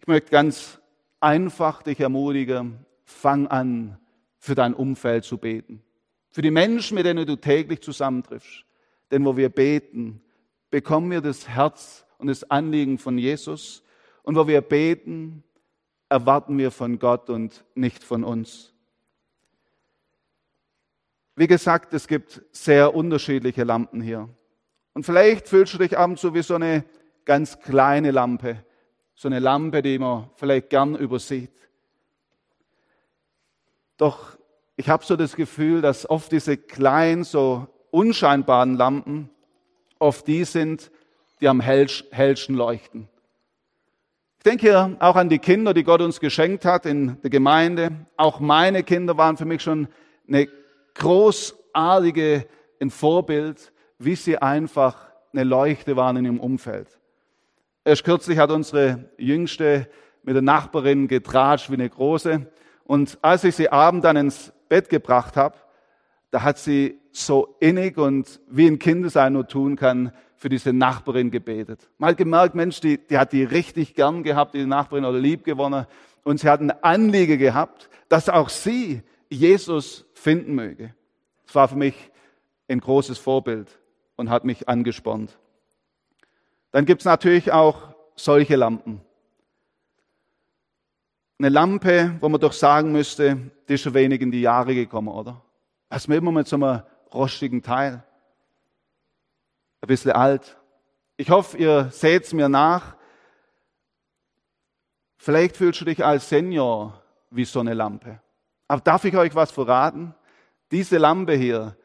Ich 0.00 0.06
möchte 0.06 0.30
ganz 0.30 0.80
einfach 1.20 1.82
dich 1.82 2.00
ermutigen, 2.00 2.84
fang 3.04 3.46
an, 3.46 3.98
für 4.38 4.54
dein 4.54 4.74
Umfeld 4.74 5.24
zu 5.24 5.38
beten. 5.38 5.82
Für 6.30 6.42
die 6.42 6.50
Menschen, 6.50 6.94
mit 6.94 7.06
denen 7.06 7.26
du 7.26 7.36
täglich 7.36 7.82
zusammentriffst. 7.82 8.64
Denn 9.10 9.24
wo 9.24 9.36
wir 9.36 9.48
beten, 9.48 10.22
bekommen 10.70 11.10
wir 11.10 11.20
das 11.20 11.48
Herz 11.48 12.06
und 12.18 12.28
das 12.28 12.50
Anliegen 12.50 12.98
von 12.98 13.18
Jesus 13.18 13.82
und 14.30 14.36
wo 14.36 14.46
wir 14.46 14.60
beten, 14.60 15.42
erwarten 16.08 16.56
wir 16.56 16.70
von 16.70 17.00
Gott 17.00 17.28
und 17.30 17.64
nicht 17.74 18.04
von 18.04 18.22
uns. 18.22 18.72
Wie 21.34 21.48
gesagt, 21.48 21.92
es 21.94 22.06
gibt 22.06 22.40
sehr 22.52 22.94
unterschiedliche 22.94 23.64
Lampen 23.64 24.00
hier. 24.00 24.28
Und 24.94 25.04
vielleicht 25.04 25.48
fühlst 25.48 25.74
du 25.74 25.78
dich 25.78 25.98
abends 25.98 26.22
so 26.22 26.32
wie 26.32 26.42
so 26.42 26.54
eine 26.54 26.84
ganz 27.24 27.58
kleine 27.58 28.12
Lampe, 28.12 28.64
so 29.16 29.26
eine 29.26 29.40
Lampe, 29.40 29.82
die 29.82 29.98
man 29.98 30.30
vielleicht 30.36 30.70
gern 30.70 30.94
übersieht. 30.94 31.50
Doch 33.96 34.38
ich 34.76 34.88
habe 34.88 35.04
so 35.04 35.16
das 35.16 35.34
Gefühl, 35.34 35.82
dass 35.82 36.08
oft 36.08 36.30
diese 36.30 36.56
kleinen, 36.56 37.24
so 37.24 37.66
unscheinbaren 37.90 38.76
Lampen 38.76 39.28
oft 39.98 40.28
die 40.28 40.44
sind, 40.44 40.92
die 41.40 41.48
am 41.48 41.58
hellsten 41.58 42.54
leuchten 42.54 43.09
Ich 44.42 44.44
denke 44.44 44.68
hier 44.68 44.96
auch 45.00 45.16
an 45.16 45.28
die 45.28 45.38
Kinder, 45.38 45.74
die 45.74 45.84
Gott 45.84 46.00
uns 46.00 46.18
geschenkt 46.18 46.64
hat 46.64 46.86
in 46.86 47.20
der 47.20 47.28
Gemeinde. 47.28 47.90
Auch 48.16 48.40
meine 48.40 48.82
Kinder 48.82 49.18
waren 49.18 49.36
für 49.36 49.44
mich 49.44 49.60
schon 49.60 49.86
eine 50.26 50.48
großartige, 50.94 52.46
ein 52.80 52.88
Vorbild, 52.88 53.70
wie 53.98 54.14
sie 54.14 54.38
einfach 54.38 54.96
eine 55.34 55.44
Leuchte 55.44 55.94
waren 55.94 56.16
in 56.16 56.24
ihrem 56.24 56.40
Umfeld. 56.40 56.88
Erst 57.84 58.02
kürzlich 58.04 58.38
hat 58.38 58.50
unsere 58.50 59.10
Jüngste 59.18 59.86
mit 60.22 60.36
der 60.36 60.42
Nachbarin 60.42 61.06
getratscht 61.06 61.68
wie 61.68 61.74
eine 61.74 61.90
große. 61.90 62.46
Und 62.84 63.18
als 63.20 63.44
ich 63.44 63.56
sie 63.56 63.68
abend 63.68 64.04
dann 64.04 64.16
ins 64.16 64.54
Bett 64.70 64.88
gebracht 64.88 65.36
habe, 65.36 65.58
da 66.30 66.42
hat 66.42 66.58
sie 66.58 67.00
so 67.12 67.56
innig 67.60 67.98
und 67.98 68.40
wie 68.48 68.66
ein 68.66 68.78
Kind 68.78 69.04
es 69.04 69.14
nur 69.14 69.46
tun 69.46 69.76
kann, 69.76 70.12
für 70.36 70.48
diese 70.48 70.72
Nachbarin 70.72 71.30
gebetet. 71.30 71.90
Hat 72.00 72.16
gemerkt, 72.16 72.54
Mensch, 72.54 72.80
die, 72.80 72.96
die 72.96 73.18
hat 73.18 73.32
die 73.32 73.44
richtig 73.44 73.94
gern 73.94 74.22
gehabt, 74.22 74.54
die 74.54 74.64
Nachbarin 74.64 75.04
oder 75.04 75.18
lieb 75.18 75.44
gewonnen. 75.44 75.86
Und 76.24 76.40
sie 76.40 76.48
hat 76.48 76.60
ein 76.60 76.70
Anliege 76.82 77.36
gehabt, 77.36 77.90
dass 78.08 78.30
auch 78.30 78.48
sie 78.48 79.02
Jesus 79.28 80.06
finden 80.14 80.54
möge. 80.54 80.94
Das 81.44 81.54
war 81.54 81.68
für 81.68 81.76
mich 81.76 81.94
ein 82.68 82.80
großes 82.80 83.18
Vorbild 83.18 83.78
und 84.16 84.30
hat 84.30 84.44
mich 84.44 84.66
angespornt. 84.66 85.38
Dann 86.70 86.86
gibt 86.86 87.02
es 87.02 87.04
natürlich 87.04 87.52
auch 87.52 87.94
solche 88.16 88.56
Lampen. 88.56 89.02
Eine 91.38 91.48
Lampe, 91.50 92.16
wo 92.20 92.28
man 92.28 92.40
doch 92.40 92.52
sagen 92.52 92.92
müsste, 92.92 93.50
die 93.68 93.74
ist 93.74 93.82
schon 93.82 93.94
wenig 93.94 94.22
in 94.22 94.30
die 94.30 94.40
Jahre 94.40 94.74
gekommen, 94.74 95.08
oder? 95.08 95.42
Was 95.90 96.08
wir 96.08 96.16
immer 96.16 96.32
mit 96.32 96.48
so 96.48 96.56
einem 96.56 96.82
rostigen 97.12 97.62
Teil 97.62 98.02
ein 99.80 99.86
bisschen 99.86 100.12
alt. 100.12 100.56
Ich 101.16 101.30
hoffe, 101.30 101.58
ihr 101.58 101.90
seht 101.90 102.24
es 102.24 102.32
mir 102.32 102.48
nach. 102.48 102.96
Vielleicht 105.18 105.56
fühlst 105.56 105.80
du 105.80 105.84
dich 105.84 106.04
als 106.04 106.28
Senior 106.28 107.02
wie 107.30 107.44
so 107.44 107.60
eine 107.60 107.74
Lampe. 107.74 108.20
Aber 108.68 108.80
darf 108.80 109.04
ich 109.04 109.16
euch 109.16 109.34
was 109.34 109.50
verraten? 109.50 110.14
Diese 110.70 110.98
Lampe 110.98 111.34
hier 111.34 111.76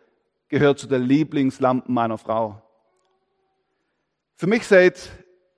gehört 0.48 0.80
zu 0.80 0.88
den 0.88 1.04
Lieblingslampen 1.04 1.94
meiner 1.94 2.18
Frau. 2.18 2.62
Für 4.38 4.48
mich 4.48 4.68
seid 4.68 5.10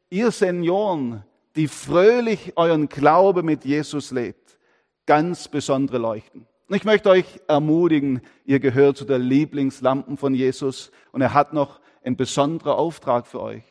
ihr 0.09 0.31
Senioren, 0.31 1.23
die 1.55 1.67
fröhlich 1.67 2.53
euren 2.55 2.87
Glaube 2.87 3.43
mit 3.43 3.65
Jesus 3.65 4.11
lebt, 4.11 4.57
ganz 5.05 5.47
besondere 5.47 5.97
Leuchten. 5.97 6.47
Und 6.67 6.75
ich 6.75 6.83
möchte 6.83 7.09
euch 7.09 7.25
ermutigen, 7.47 8.21
ihr 8.43 8.59
gehört 8.59 8.97
zu 8.97 9.05
den 9.05 9.21
Lieblingslampen 9.21 10.17
von 10.17 10.33
Jesus 10.33 10.91
und 11.13 11.21
er 11.21 11.33
hat 11.33 11.53
noch 11.53 11.79
ein 12.03 12.17
besonderer 12.17 12.77
Auftrag 12.77 13.25
für 13.25 13.41
euch. 13.41 13.63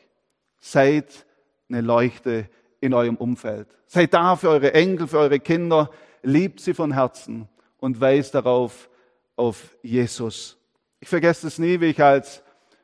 Seid 0.59 1.25
eine 1.69 1.81
Leuchte 1.81 2.49
in 2.81 2.95
eurem 2.95 3.15
Umfeld. 3.15 3.67
Seid 3.85 4.13
da 4.15 4.35
für 4.35 4.49
eure 4.49 4.73
Enkel, 4.73 5.07
für 5.07 5.19
eure 5.19 5.39
Kinder. 5.39 5.91
Liebt 6.23 6.59
sie 6.59 6.73
von 6.73 6.91
Herzen 6.91 7.47
und 7.77 8.01
weist 8.01 8.33
darauf 8.33 8.89
auf 9.35 9.75
Jesus. 9.83 10.57
Ich 10.99 11.07
vergesse 11.07 11.47
es 11.47 11.59
nie, 11.59 11.79
wie 11.79 11.87
ich 11.87 12.01
als 12.01 12.43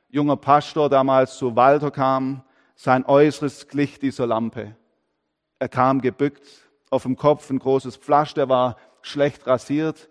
junger 0.10 0.38
Pastor 0.38 0.90
damals 0.90 1.38
zu 1.38 1.56
Walter 1.56 1.90
kam. 1.90 2.44
Sein 2.76 3.06
Äußeres 3.06 3.68
glich 3.68 4.00
dieser 4.00 4.28
Lampe. 4.28 4.76
Er 5.58 5.70
kam 5.70 6.02
gebückt, 6.02 6.46
auf 6.92 7.04
dem 7.04 7.16
Kopf 7.16 7.50
ein 7.50 7.58
großes 7.58 7.98
Pflasch, 7.98 8.36
der 8.36 8.50
war 8.50 8.78
schlecht 9.04 9.46
rasiert. 9.46 10.10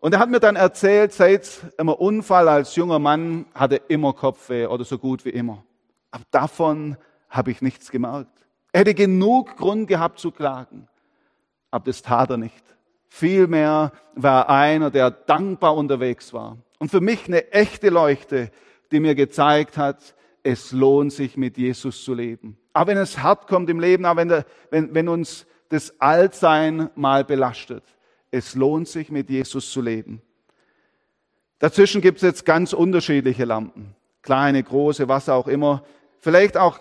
Und 0.00 0.14
er 0.14 0.20
hat 0.20 0.30
mir 0.30 0.38
dann 0.38 0.54
erzählt, 0.54 1.12
seit 1.12 1.60
einem 1.76 1.88
Unfall 1.88 2.48
als 2.48 2.76
junger 2.76 3.00
Mann 3.00 3.46
hatte 3.52 3.76
er 3.76 3.90
immer 3.90 4.12
Kopfweh 4.12 4.66
oder 4.66 4.84
so 4.84 4.98
gut 4.98 5.24
wie 5.24 5.30
immer. 5.30 5.64
Aber 6.12 6.24
davon 6.30 6.96
habe 7.28 7.50
ich 7.50 7.60
nichts 7.60 7.90
gemerkt. 7.90 8.46
Er 8.72 8.80
hätte 8.80 8.94
genug 8.94 9.56
Grund 9.56 9.88
gehabt 9.88 10.20
zu 10.20 10.30
klagen. 10.30 10.88
Aber 11.70 11.84
das 11.84 12.02
tat 12.02 12.30
er 12.30 12.36
nicht. 12.36 12.64
Vielmehr 13.08 13.92
war 14.14 14.46
er 14.46 14.50
einer, 14.50 14.90
der 14.90 15.10
dankbar 15.10 15.74
unterwegs 15.74 16.32
war. 16.32 16.58
Und 16.78 16.90
für 16.90 17.00
mich 17.00 17.26
eine 17.26 17.50
echte 17.52 17.88
Leuchte, 17.88 18.50
die 18.92 19.00
mir 19.00 19.14
gezeigt 19.14 19.76
hat, 19.76 20.14
es 20.42 20.72
lohnt 20.72 21.12
sich 21.12 21.36
mit 21.36 21.58
Jesus 21.58 22.04
zu 22.04 22.14
leben. 22.14 22.56
Aber 22.72 22.92
wenn 22.92 22.98
es 22.98 23.18
hart 23.18 23.48
kommt 23.48 23.68
im 23.68 23.80
Leben, 23.80 24.04
aber 24.04 24.20
wenn, 24.20 24.28
der, 24.28 24.44
wenn, 24.70 24.94
wenn 24.94 25.08
uns 25.08 25.46
das 25.68 26.00
Altsein 26.00 26.90
mal 26.94 27.24
belastet, 27.24 27.82
es 28.30 28.54
lohnt 28.54 28.88
sich, 28.88 29.10
mit 29.10 29.30
Jesus 29.30 29.70
zu 29.70 29.80
leben. 29.80 30.22
Dazwischen 31.58 32.00
gibt 32.00 32.18
es 32.18 32.22
jetzt 32.22 32.44
ganz 32.44 32.72
unterschiedliche 32.72 33.44
Lampen. 33.44 33.94
Kleine, 34.22 34.62
große, 34.62 35.08
was 35.08 35.28
auch 35.28 35.48
immer. 35.48 35.82
Vielleicht 36.18 36.56
auch 36.56 36.80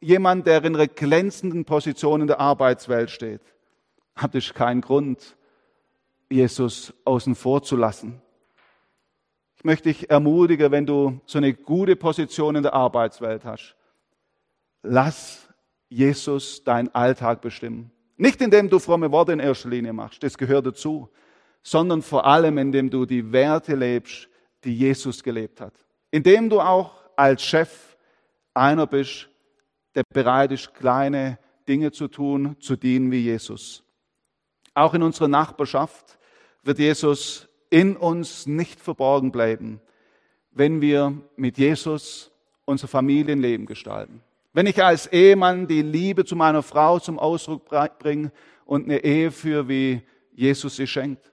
jemand, 0.00 0.46
der 0.46 0.64
in 0.64 0.74
einer 0.74 0.86
glänzenden 0.86 1.64
Position 1.64 2.22
in 2.22 2.26
der 2.26 2.40
Arbeitswelt 2.40 3.10
steht. 3.10 3.42
Hat 4.14 4.34
es 4.34 4.54
keinen 4.54 4.80
Grund, 4.80 5.36
Jesus 6.30 6.92
außen 7.04 7.34
vor 7.34 7.62
zu 7.62 7.76
lassen. 7.76 8.20
Ich 9.56 9.64
möchte 9.64 9.88
dich 9.88 10.10
ermutigen, 10.10 10.70
wenn 10.72 10.86
du 10.86 11.20
so 11.26 11.38
eine 11.38 11.54
gute 11.54 11.96
Position 11.96 12.56
in 12.56 12.62
der 12.62 12.74
Arbeitswelt 12.74 13.44
hast. 13.44 13.76
Lass 14.82 15.48
Jesus 15.88 16.64
deinen 16.64 16.94
Alltag 16.94 17.40
bestimmen. 17.40 17.90
Nicht 18.16 18.40
indem 18.40 18.68
du 18.68 18.78
fromme 18.78 19.10
Worte 19.10 19.32
in 19.32 19.40
erster 19.40 19.68
Linie 19.68 19.92
machst, 19.92 20.22
das 20.22 20.38
gehört 20.38 20.66
dazu, 20.66 21.08
sondern 21.62 22.02
vor 22.02 22.26
allem 22.26 22.58
indem 22.58 22.90
du 22.90 23.06
die 23.06 23.32
Werte 23.32 23.74
lebst, 23.74 24.28
die 24.62 24.76
Jesus 24.76 25.22
gelebt 25.22 25.60
hat. 25.60 25.74
Indem 26.10 26.48
du 26.48 26.60
auch 26.60 27.02
als 27.16 27.42
Chef 27.42 27.96
einer 28.52 28.86
bist, 28.86 29.28
der 29.94 30.02
bereit 30.12 30.52
ist, 30.52 30.74
kleine 30.74 31.38
Dinge 31.66 31.92
zu 31.92 32.08
tun, 32.08 32.56
zu 32.60 32.76
dienen 32.76 33.10
wie 33.10 33.20
Jesus. 33.20 33.82
Auch 34.74 34.94
in 34.94 35.02
unserer 35.02 35.28
Nachbarschaft 35.28 36.18
wird 36.62 36.78
Jesus 36.78 37.48
in 37.70 37.96
uns 37.96 38.46
nicht 38.46 38.80
verborgen 38.80 39.32
bleiben, 39.32 39.80
wenn 40.50 40.80
wir 40.80 41.16
mit 41.36 41.58
Jesus 41.58 42.30
unser 42.64 42.88
Familienleben 42.88 43.66
gestalten. 43.66 44.22
Wenn 44.56 44.66
ich 44.66 44.84
als 44.84 45.08
Ehemann 45.08 45.66
die 45.66 45.82
Liebe 45.82 46.24
zu 46.24 46.36
meiner 46.36 46.62
Frau 46.62 47.00
zum 47.00 47.18
Ausdruck 47.18 47.68
bringe 47.98 48.30
und 48.64 48.84
eine 48.84 49.02
Ehe 49.02 49.32
für, 49.32 49.68
wie 49.68 50.00
Jesus 50.32 50.76
sie 50.76 50.86
schenkt. 50.86 51.32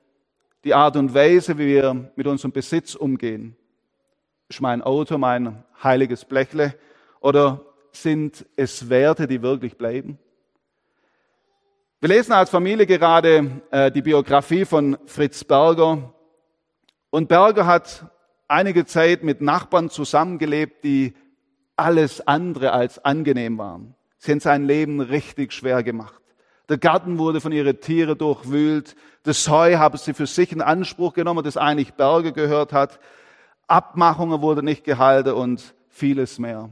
Die 0.63 0.73
Art 0.73 0.95
und 0.95 1.13
Weise, 1.13 1.55
wie 1.59 1.67
wir 1.67 2.11
mit 2.15 2.25
unserem 2.25 2.51
Besitz 2.51 2.95
umgehen. 2.95 3.55
Ist 4.49 4.59
mein 4.59 4.81
Auto 4.81 5.19
mein 5.19 5.63
heiliges 5.83 6.25
Blechle? 6.25 6.73
Oder 7.19 7.61
sind 7.91 8.43
es 8.55 8.89
Werte, 8.89 9.27
die 9.27 9.43
wirklich 9.43 9.77
bleiben? 9.77 10.17
Wir 11.99 12.09
lesen 12.09 12.31
als 12.31 12.49
Familie 12.49 12.87
gerade 12.87 13.61
äh, 13.69 13.91
die 13.91 14.01
Biografie 14.01 14.65
von 14.65 14.97
Fritz 15.05 15.43
Berger. 15.43 16.11
Und 17.11 17.29
Berger 17.29 17.67
hat 17.67 18.03
einige 18.47 18.83
Zeit 18.87 19.21
mit 19.21 19.41
Nachbarn 19.41 19.91
zusammengelebt, 19.91 20.83
die 20.83 21.13
alles 21.81 22.25
andere 22.27 22.73
als 22.73 23.03
angenehm 23.03 23.57
waren. 23.57 23.95
Sie 24.17 24.31
haben 24.31 24.39
sein 24.39 24.65
Leben 24.65 25.01
richtig 25.01 25.51
schwer 25.51 25.81
gemacht. 25.81 26.21
Der 26.69 26.77
Garten 26.77 27.17
wurde 27.17 27.41
von 27.41 27.51
ihren 27.51 27.81
Tieren 27.81 28.17
durchwühlt. 28.17 28.95
Das 29.23 29.49
Heu 29.49 29.75
haben 29.77 29.97
sie 29.97 30.13
für 30.13 30.27
sich 30.27 30.51
in 30.51 30.61
Anspruch 30.61 31.13
genommen, 31.13 31.43
das 31.43 31.57
eigentlich 31.57 31.95
Berge 31.95 32.31
gehört 32.31 32.71
hat. 32.71 32.99
Abmachungen 33.67 34.41
wurden 34.41 34.65
nicht 34.65 34.83
gehalten 34.83 35.31
und 35.31 35.73
vieles 35.89 36.39
mehr. 36.39 36.69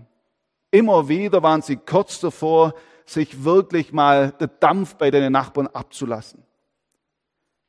Immer 0.71 1.09
wieder 1.09 1.41
waren 1.41 1.61
sie 1.61 1.77
kurz 1.77 2.19
davor, 2.19 2.75
sich 3.05 3.43
wirklich 3.43 3.91
mal 3.91 4.31
der 4.39 4.47
Dampf 4.47 4.95
bei 4.95 5.09
den 5.09 5.31
Nachbarn 5.31 5.67
abzulassen. 5.67 6.43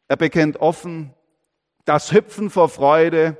Er 0.08 0.16
bekennt 0.16 0.58
offen, 0.58 1.14
das 1.86 2.12
Hüpfen 2.12 2.50
vor 2.50 2.68
Freude, 2.68 3.36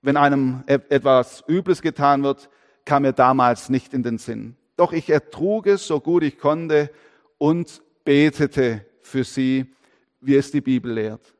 wenn 0.00 0.16
einem 0.16 0.64
etwas 0.66 1.44
Übles 1.46 1.82
getan 1.82 2.22
wird, 2.22 2.48
kam 2.84 3.02
mir 3.02 3.12
damals 3.12 3.68
nicht 3.68 3.94
in 3.94 4.02
den 4.02 4.18
Sinn. 4.18 4.56
Doch 4.76 4.92
ich 4.92 5.10
ertrug 5.10 5.66
es 5.66 5.86
so 5.86 6.00
gut 6.00 6.22
ich 6.22 6.38
konnte 6.38 6.90
und 7.38 7.82
betete 8.04 8.84
für 9.00 9.24
sie, 9.24 9.66
wie 10.20 10.36
es 10.36 10.50
die 10.50 10.60
Bibel 10.60 10.92
lehrt. 10.92 11.34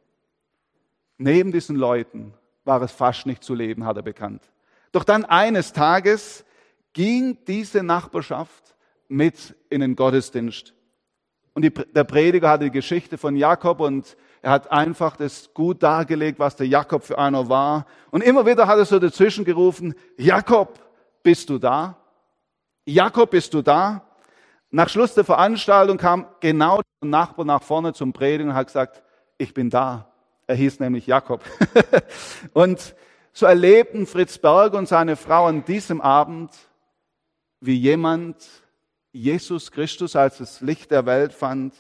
Neben 1.19 1.53
diesen 1.53 1.77
Leuten 1.77 2.35
war 2.65 2.83
es 2.83 2.93
fast 2.93 3.27
nicht 3.27 3.43
zu 3.43 3.55
leben, 3.55 3.85
hat 3.85 3.97
er 3.97 4.03
bekannt. 4.03 4.43
Doch 4.93 5.05
dann 5.05 5.25
eines 5.25 5.73
Tages 5.73 6.45
ging 6.93 7.39
diese 7.47 7.83
Nachbarschaft 7.83 8.77
mit 9.09 9.55
in 9.71 9.81
den 9.81 9.97
Gottesdienst. 9.97 10.75
Und 11.55 11.63
die, 11.63 11.71
der 11.71 12.05
Prediger 12.05 12.51
hatte 12.51 12.65
die 12.65 12.71
Geschichte 12.71 13.19
von 13.19 13.37
Jakob 13.37 13.81
und 13.81 14.17
er 14.41 14.51
hat 14.51 14.73
einfach 14.73 15.17
das 15.17 15.53
gut 15.55 15.83
dargelegt, 15.83 16.39
was 16.39 16.57
der 16.57 16.67
Jakob 16.67 17.05
für 17.05 17.19
einer 17.19 17.49
war. 17.49 17.87
Und 18.11 18.23
immer 18.23 18.47
wieder 18.47 18.67
hat 18.67 18.79
er 18.79 18.85
so 18.85 18.99
dazwischen 18.99 19.45
gerufen, 19.45 19.95
Jakob, 20.17 20.79
bist 21.23 21.49
du 21.49 21.59
da? 21.59 21.97
Jakob, 22.85 23.31
bist 23.31 23.55
du 23.55 23.63
da? 23.63 24.03
Nach 24.71 24.89
Schluss 24.89 25.15
der 25.15 25.25
Veranstaltung 25.25 25.99
kam 25.99 26.27
genau 26.41 26.81
der 27.03 27.09
Nachbar 27.09 27.45
nach 27.45 27.63
vorne 27.63 27.93
zum 27.93 28.13
Predigen 28.13 28.51
und 28.51 28.55
hat 28.55 28.69
gesagt, 28.69 29.03
ich 29.39 29.55
bin 29.55 29.71
da. 29.71 30.11
Er 30.47 30.57
hieß 30.57 30.81
nämlich 30.81 31.07
Jakob. 31.07 31.43
und 32.53 32.95
so 33.33 33.47
erlebten 33.47 34.07
Fritz 34.07 34.39
Berg 34.39 34.75
und 34.75 34.89
seine 34.89 35.17
Frau 35.17 35.47
an 35.47 35.65
diesem 35.65 36.01
Abend, 36.01 36.51
wie 37.61 37.77
jemand 37.77 38.37
Jesus 39.13 39.71
Christus 39.71 40.17
als 40.17 40.39
das 40.39 40.61
Licht 40.61 40.91
der 40.91 41.07
Welt 41.07 41.33
fand. 41.33 41.75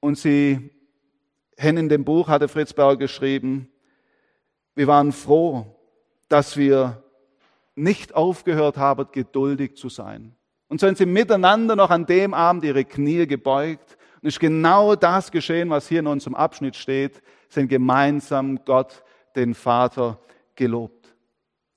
Und 0.00 0.18
sie, 0.18 0.70
hin 1.56 1.76
in 1.76 1.88
dem 1.88 2.04
Buch 2.04 2.28
hatte 2.28 2.48
Fritz 2.48 2.72
Berg 2.72 2.98
geschrieben, 2.98 3.70
wir 4.74 4.86
waren 4.86 5.12
froh, 5.12 5.78
dass 6.28 6.56
wir 6.56 7.02
nicht 7.76 8.14
aufgehört 8.14 8.76
haben, 8.78 9.06
geduldig 9.12 9.76
zu 9.76 9.88
sein. 9.88 10.34
Und 10.68 10.80
so 10.80 10.86
sind 10.86 10.98
sie 10.98 11.06
miteinander 11.06 11.76
noch 11.76 11.90
an 11.90 12.06
dem 12.06 12.34
Abend 12.34 12.64
ihre 12.64 12.84
Knie 12.84 13.26
gebeugt. 13.26 13.96
Und 14.20 14.28
ist 14.28 14.40
genau 14.40 14.96
das 14.96 15.30
geschehen, 15.30 15.70
was 15.70 15.86
hier 15.86 16.00
in 16.00 16.06
unserem 16.08 16.34
Abschnitt 16.34 16.74
steht, 16.74 17.22
sind 17.48 17.68
gemeinsam 17.68 18.64
Gott, 18.64 19.04
den 19.36 19.54
Vater, 19.54 20.18
gelobt. 20.56 21.14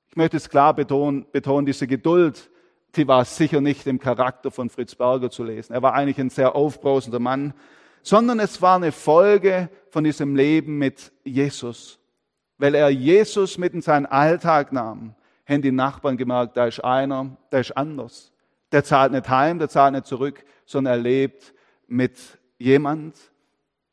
Ich 0.07 0.15
möchte 0.15 0.37
es 0.37 0.49
klar 0.49 0.73
betonen, 0.73 1.27
betonen, 1.31 1.65
diese 1.65 1.85
Geduld, 1.85 2.49
die 2.95 3.07
war 3.07 3.23
sicher 3.25 3.61
nicht 3.61 3.85
im 3.85 3.99
Charakter 3.99 4.49
von 4.49 4.69
Fritz 4.69 4.95
Berger 4.95 5.29
zu 5.29 5.43
lesen. 5.43 5.73
Er 5.73 5.83
war 5.83 5.93
eigentlich 5.93 6.17
ein 6.17 6.31
sehr 6.31 6.55
aufbrausender 6.55 7.19
Mann, 7.19 7.53
sondern 8.01 8.39
es 8.39 8.61
war 8.61 8.77
eine 8.77 8.91
Folge 8.91 9.69
von 9.91 10.03
diesem 10.03 10.35
Leben 10.35 10.77
mit 10.77 11.11
Jesus. 11.23 11.99
Weil 12.57 12.73
er 12.73 12.89
Jesus 12.89 13.57
mit 13.57 13.73
in 13.73 13.81
seinen 13.81 14.05
Alltag 14.05 14.73
nahm, 14.73 15.13
haben 15.49 15.61
die 15.61 15.71
Nachbarn 15.71 16.15
gemerkt, 16.15 16.55
da 16.55 16.67
ist 16.67 16.79
einer, 16.83 17.35
der 17.51 17.61
ist 17.61 17.75
anders. 17.75 18.31
Der 18.71 18.83
zahlt 18.83 19.11
nicht 19.11 19.27
heim, 19.27 19.57
der 19.57 19.67
zahlt 19.67 19.93
nicht 19.93 20.05
zurück, 20.05 20.45
sondern 20.65 20.93
er 20.93 21.01
lebt 21.01 21.53
mit 21.87 22.19
jemand, 22.59 23.17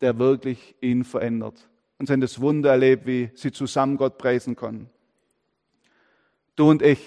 der 0.02 0.18
wirklich 0.18 0.76
ihn 0.80 1.04
verändert. 1.04 1.68
Und 1.98 2.06
sie 2.06 2.12
haben 2.12 2.20
das 2.20 2.40
Wunder 2.40 2.70
erlebt, 2.70 3.06
wie 3.06 3.30
sie 3.34 3.52
zusammen 3.52 3.96
Gott 3.96 4.18
preisen 4.18 4.54
können. 4.54 4.90
Du 6.54 6.68
und 6.68 6.82
ich, 6.82 7.00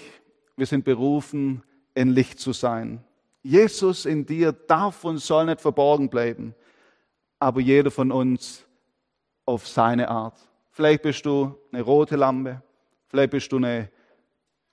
wir 0.57 0.65
sind 0.65 0.83
berufen, 0.83 1.63
ein 1.95 2.09
Licht 2.09 2.39
zu 2.39 2.53
sein. 2.53 3.03
Jesus 3.43 4.05
in 4.05 4.25
dir 4.25 4.51
darf 4.51 5.03
und 5.05 5.19
soll 5.19 5.45
nicht 5.45 5.61
verborgen 5.61 6.09
bleiben, 6.09 6.55
aber 7.37 7.61
jeder 7.61 7.91
von 7.91 8.11
uns 8.11 8.65
auf 9.45 9.67
seine 9.67 10.09
Art. 10.09 10.39
Vielleicht 10.71 11.03
bist 11.03 11.25
du 11.25 11.55
eine 11.71 11.81
rote 11.81 12.15
Lampe, 12.15 12.61
vielleicht 13.07 13.31
bist 13.31 13.51
du 13.51 13.57
eine 13.57 13.89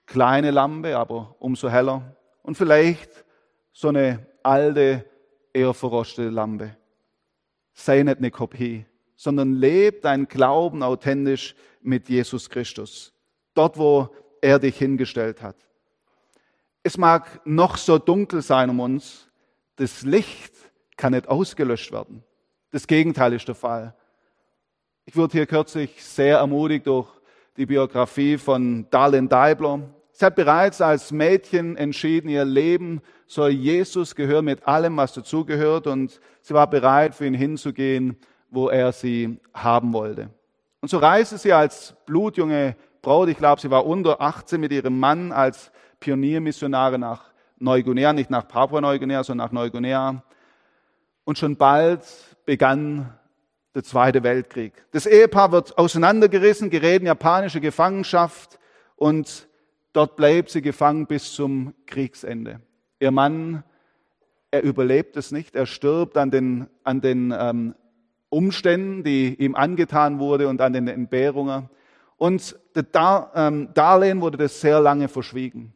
kleine 0.06 0.50
Lampe, 0.50 0.96
aber 0.96 1.36
umso 1.38 1.68
heller. 1.68 2.16
Und 2.42 2.56
vielleicht 2.56 3.24
so 3.72 3.88
eine 3.88 4.26
alte, 4.42 5.04
eher 5.52 5.74
verrostete 5.74 6.30
Lampe. 6.30 6.76
Sei 7.74 8.02
nicht 8.02 8.18
eine 8.18 8.30
Kopie, 8.30 8.86
sondern 9.16 9.54
lebe 9.54 10.00
dein 10.00 10.28
Glauben 10.28 10.82
authentisch 10.82 11.54
mit 11.82 12.08
Jesus 12.08 12.48
Christus. 12.48 13.12
Dort, 13.54 13.76
wo 13.76 14.08
er 14.40 14.58
dich 14.58 14.78
hingestellt 14.78 15.42
hat. 15.42 15.56
Es 16.82 16.96
mag 16.96 17.40
noch 17.44 17.76
so 17.76 17.98
dunkel 17.98 18.42
sein 18.42 18.70
um 18.70 18.80
uns, 18.80 19.28
das 19.76 20.02
Licht 20.02 20.54
kann 20.96 21.12
nicht 21.12 21.28
ausgelöscht 21.28 21.92
werden. 21.92 22.22
Das 22.70 22.86
Gegenteil 22.86 23.32
ist 23.32 23.48
der 23.48 23.54
Fall. 23.54 23.94
Ich 25.04 25.16
wurde 25.16 25.32
hier 25.32 25.46
kürzlich 25.46 26.02
sehr 26.02 26.38
ermutigt 26.38 26.86
durch 26.86 27.08
die 27.56 27.66
Biografie 27.66 28.38
von 28.38 28.88
Darlene 28.90 29.28
Deibler. 29.28 29.80
Sie 30.18 30.24
hat 30.24 30.35
bereits 30.35 30.81
als 30.81 31.12
Mädchen 31.12 31.76
entschieden, 31.76 32.31
ihr 32.31 32.46
Leben 32.46 33.02
soll 33.26 33.50
Jesus 33.50 34.14
gehören 34.14 34.46
mit 34.46 34.66
allem, 34.66 34.96
was 34.96 35.12
dazugehört. 35.12 35.87
Und 35.87 36.22
sie 36.40 36.55
war 36.55 36.70
bereit, 36.70 37.14
für 37.14 37.26
ihn 37.26 37.35
hinzugehen, 37.35 38.16
wo 38.48 38.70
er 38.70 38.92
sie 38.92 39.38
haben 39.52 39.92
wollte. 39.92 40.31
Und 40.81 40.88
so 40.88 40.96
reiste 40.96 41.37
sie 41.37 41.52
als 41.52 41.94
blutjunge 42.07 42.76
Braut, 43.02 43.29
ich 43.29 43.37
glaube, 43.37 43.61
sie 43.61 43.70
war 43.70 43.85
unter 43.85 44.22
18 44.22 44.59
mit 44.59 44.72
ihrem 44.72 44.98
Mann 44.98 45.33
als 45.33 45.70
Pioniermissionare 46.00 46.98
nach 46.98 47.31
Neuguinea, 47.59 48.14
nicht 48.14 48.31
nach 48.31 48.48
Papua-Neuguinea, 48.48 49.22
sondern 49.22 49.48
nach 49.48 49.52
Neuguinea. 49.52 50.22
Und 51.24 51.37
schon 51.37 51.57
bald 51.57 52.00
begann 52.46 53.12
der 53.74 53.85
Zweite 53.85 54.22
Weltkrieg. 54.22 54.72
Das 54.92 55.05
Ehepaar 55.05 55.52
wird 55.52 55.76
auseinandergerissen, 55.76 56.70
gerät 56.70 57.02
in 57.02 57.07
japanische 57.07 57.61
Gefangenschaft 57.61 58.59
und 58.96 59.46
dort 59.96 60.16
bleibt 60.16 60.50
sie 60.50 60.61
gefangen 60.61 61.06
bis 61.06 61.32
zum 61.32 61.72
Kriegsende. 61.87 62.61
Ihr 63.00 63.11
Mann, 63.11 63.64
er 64.50 64.62
überlebt 64.62 65.16
es 65.16 65.32
nicht, 65.32 65.56
er 65.56 65.64
stirbt 65.64 66.18
an 66.18 66.30
den, 66.30 66.68
an 66.85 67.00
den 67.00 67.35
ähm, 67.37 67.74
Umständen, 68.28 69.04
die 69.04 69.35
ihm 69.35 69.54
angetan 69.54 70.18
wurde 70.18 70.48
und 70.48 70.61
an 70.61 70.74
den 70.74 70.87
Entbehrungen. 70.88 71.70
Und 72.18 72.59
Dar, 72.92 73.32
ähm, 73.35 73.70
Darlehen 73.72 74.20
wurde 74.20 74.37
das 74.37 74.61
sehr 74.61 74.80
lange 74.80 75.09
verschwiegen. 75.09 75.72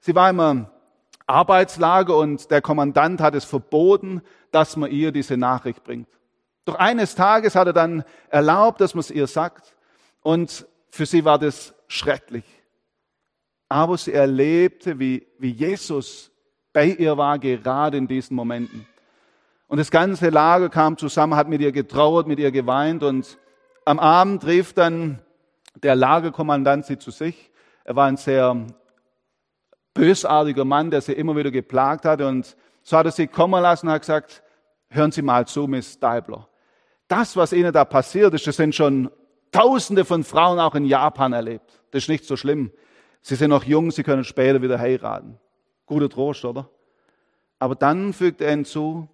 Sie 0.00 0.14
war 0.14 0.28
im 0.30 0.66
Arbeitslager 1.26 2.16
und 2.16 2.50
der 2.50 2.62
Kommandant 2.62 3.20
hat 3.20 3.34
es 3.34 3.44
verboten, 3.44 4.22
dass 4.50 4.76
man 4.76 4.90
ihr 4.90 5.12
diese 5.12 5.36
Nachricht 5.36 5.84
bringt. 5.84 6.08
Doch 6.64 6.76
eines 6.76 7.14
Tages 7.14 7.54
hat 7.54 7.68
er 7.68 7.72
dann 7.72 8.04
erlaubt, 8.28 8.80
dass 8.80 8.94
man 8.94 9.00
es 9.00 9.10
ihr 9.10 9.28
sagt. 9.28 9.76
Und 10.22 10.66
für 10.90 11.06
sie 11.06 11.24
war 11.24 11.38
das 11.38 11.74
schrecklich. 11.86 12.55
Aber 13.68 13.96
sie 13.96 14.12
erlebte, 14.12 14.98
wie, 14.98 15.26
wie 15.38 15.50
Jesus 15.50 16.30
bei 16.72 16.86
ihr 16.86 17.16
war, 17.16 17.38
gerade 17.38 17.96
in 17.96 18.06
diesen 18.06 18.36
Momenten. 18.36 18.86
Und 19.66 19.78
das 19.78 19.90
ganze 19.90 20.30
Lager 20.30 20.68
kam 20.68 20.96
zusammen, 20.96 21.34
hat 21.34 21.48
mit 21.48 21.60
ihr 21.60 21.72
getrauert, 21.72 22.26
mit 22.26 22.38
ihr 22.38 22.52
geweint. 22.52 23.02
Und 23.02 23.38
am 23.84 23.98
Abend 23.98 24.46
rief 24.46 24.72
dann 24.72 25.20
der 25.82 25.96
Lagerkommandant 25.96 26.86
sie 26.86 26.98
zu 26.98 27.10
sich. 27.10 27.50
Er 27.84 27.96
war 27.96 28.06
ein 28.06 28.16
sehr 28.16 28.66
bösartiger 29.94 30.64
Mann, 30.64 30.90
der 30.90 31.00
sie 31.00 31.12
immer 31.12 31.34
wieder 31.36 31.50
geplagt 31.50 32.04
hatte. 32.04 32.28
Und 32.28 32.56
so 32.82 32.96
hat 32.96 33.06
er 33.06 33.12
sie 33.12 33.26
kommen 33.26 33.60
lassen 33.60 33.86
und 33.86 33.92
hat 33.92 34.02
gesagt, 34.02 34.42
hören 34.88 35.10
Sie 35.10 35.22
mal 35.22 35.46
zu, 35.46 35.66
Miss 35.66 35.98
Deibler. 35.98 36.48
Das, 37.08 37.36
was 37.36 37.52
Ihnen 37.52 37.72
da 37.72 37.84
passiert 37.84 38.34
ist, 38.34 38.46
das 38.46 38.56
sind 38.56 38.74
schon 38.74 39.10
Tausende 39.52 40.04
von 40.04 40.24
Frauen 40.24 40.58
auch 40.58 40.74
in 40.74 40.84
Japan 40.84 41.32
erlebt. 41.32 41.80
Das 41.90 42.02
ist 42.02 42.08
nicht 42.08 42.24
so 42.24 42.36
schlimm. 42.36 42.72
Sie 43.26 43.34
sind 43.34 43.50
noch 43.50 43.64
jung, 43.64 43.90
Sie 43.90 44.04
können 44.04 44.22
später 44.22 44.62
wieder 44.62 44.78
heiraten. 44.78 45.36
Guter 45.84 46.08
Trost, 46.08 46.44
oder? 46.44 46.70
Aber 47.58 47.74
dann 47.74 48.12
fügt 48.12 48.40
er 48.40 48.50
hinzu, 48.50 49.08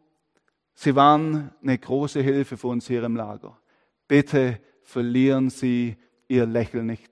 Sie 0.74 0.94
waren 0.94 1.50
eine 1.62 1.78
große 1.78 2.20
Hilfe 2.20 2.58
für 2.58 2.66
uns 2.66 2.86
hier 2.86 3.02
im 3.04 3.16
Lager. 3.16 3.56
Bitte 4.06 4.60
verlieren 4.82 5.48
Sie 5.48 5.96
Ihr 6.28 6.44
Lächeln 6.44 6.84
nicht. 6.84 7.10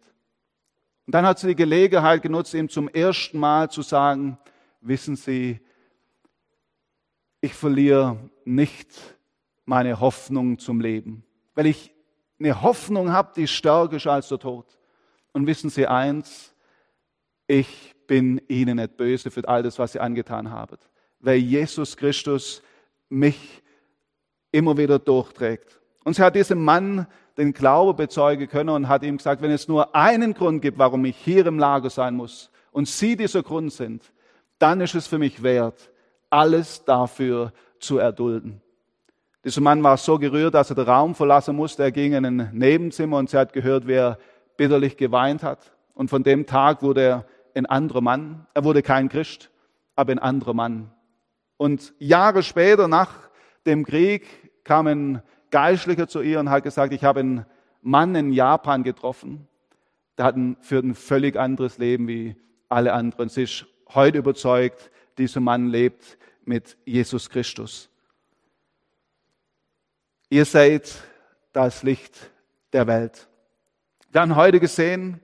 Und 1.07 1.15
dann 1.15 1.25
hat 1.25 1.39
sie 1.39 1.47
die 1.47 1.57
Gelegenheit 1.57 2.21
genutzt, 2.21 2.53
ihm 2.53 2.69
zum 2.69 2.87
ersten 2.91 3.39
Mal 3.39 3.71
zu 3.71 3.81
sagen, 3.81 4.39
wissen 4.83 5.17
Sie, 5.17 5.59
ich 7.41 7.55
verliere 7.55 8.31
nicht 8.45 8.91
meine 9.65 10.01
Hoffnung 10.01 10.59
zum 10.59 10.83
Leben, 10.83 11.25
weil 11.55 11.65
ich 11.65 11.95
eine 12.39 12.61
Hoffnung 12.61 13.11
habe, 13.11 13.33
die 13.35 13.49
stärker 13.49 13.97
ist 13.97 14.07
als 14.07 14.29
der 14.29 14.39
Tod. 14.39 14.67
Und 15.33 15.47
wissen 15.47 15.71
Sie 15.71 15.87
eins, 15.87 16.55
ich 17.51 17.97
bin 18.07 18.41
Ihnen 18.47 18.77
nicht 18.77 18.97
böse 18.97 19.31
für 19.33 19.47
all 19.49 19.65
das, 19.65 19.79
was 19.79 19.93
Sie 19.93 20.01
angetan 20.01 20.51
haben, 20.51 20.77
weil 21.19 21.39
Jesus 21.39 21.97
Christus 21.97 22.63
mich 23.09 23.61
immer 24.53 24.77
wieder 24.77 25.01
durchträgt. 25.01 25.81
Und 26.05 26.15
sie 26.15 26.23
hat 26.23 26.37
diesem 26.37 26.65
Mann 26.65 27.09
den 27.37 27.53
Glaube 27.53 27.95
bezeugen 27.95 28.49
können 28.49 28.71
und 28.71 28.89
hat 28.89 29.03
ihm 29.03 29.17
gesagt, 29.17 29.43
wenn 29.43 29.51
es 29.51 29.67
nur 29.67 29.95
einen 29.97 30.33
Grund 30.35 30.63
gibt, 30.63 30.79
warum 30.79 31.05
ich 31.05 31.17
hier 31.17 31.45
im 31.47 31.59
Lager 31.59 31.91
sein 31.91 32.15
muss 32.15 32.51
und 32.71 32.87
Sie 32.87 33.17
dieser 33.17 33.43
Grund 33.43 33.73
sind, 33.73 34.13
dann 34.61 34.81
ist 34.81 34.95
es 34.95 35.09
für 35.09 35.19
mich 35.19 35.43
wert, 35.43 35.91
alles 36.31 36.85
dafür 36.85 37.53
zu 37.81 37.99
erdulden. 37.99 38.61
Dieser 39.45 39.61
Mann 39.61 39.83
war 39.83 39.97
so 39.97 40.19
gerührt, 40.19 40.55
dass 40.55 40.71
er 40.71 40.77
den 40.77 40.85
Raum 40.85 41.15
verlassen 41.17 41.57
musste. 41.57 41.83
Er 41.83 41.93
ging 41.93 42.13
in 42.13 42.25
ein 42.25 42.51
Nebenzimmer 42.53 43.19
und 43.19 43.29
sie 43.29 43.39
hat 43.39 43.53
gehört, 43.53 43.89
wie 43.89 43.95
er 43.95 44.19
bitterlich 44.57 44.97
geweint 44.97 45.43
hat. 45.43 45.73
Und 45.95 46.09
von 46.09 46.23
dem 46.23 46.47
Tag 46.47 46.83
wurde 46.83 47.03
er 47.03 47.27
ein 47.55 47.67
anderer 47.67 48.01
Mann. 48.01 48.47
Er 48.55 48.65
wurde 48.65 48.83
kein 48.83 49.09
Christ, 49.09 49.51
aber 49.97 50.13
ein 50.13 50.19
anderer 50.19 50.55
Mann. 50.55 50.93
Und 51.57 51.93
Jahre 51.99 52.43
später, 52.43 52.89
nach 52.89 53.31
dem 53.67 53.85
Krieg, 53.85 54.27
kam 54.65 54.87
ein 54.87 55.23
Geistlicher 55.51 56.09
zu 56.09 56.23
ihr 56.23 56.41
und 56.41 56.51
hat 56.51 56.65
gesagt, 56.65 56.93
ich 56.93 57.05
habe 57.05 57.21
einen 57.21 57.47
Mann 57.83 58.15
in 58.15 58.33
Japan 58.33 58.83
getroffen, 58.83 59.49
der 60.17 60.27
hat 60.27 60.37
ein, 60.37 60.57
führt 60.61 60.85
ein 60.85 60.95
völlig 60.95 61.37
anderes 61.37 61.79
Leben 61.79 62.07
wie 62.09 62.37
alle 62.69 62.93
anderen. 62.93 63.29
Sie 63.29 63.43
ist 63.43 63.67
heute 63.89 64.19
überzeugt, 64.19 64.91
dieser 65.19 65.41
Mann 65.41 65.69
lebt 65.69 66.19
mit 66.45 66.77
Jesus 66.85 67.29
Christus. 67.31 67.91
Ihr 70.29 70.45
seid 70.45 70.95
das 71.53 71.83
Licht 71.83 72.31
der 72.73 72.87
Welt. 72.87 73.29
Wir 74.13 74.21
haben 74.21 74.37
heute 74.37 74.61
gesehen, 74.61 75.21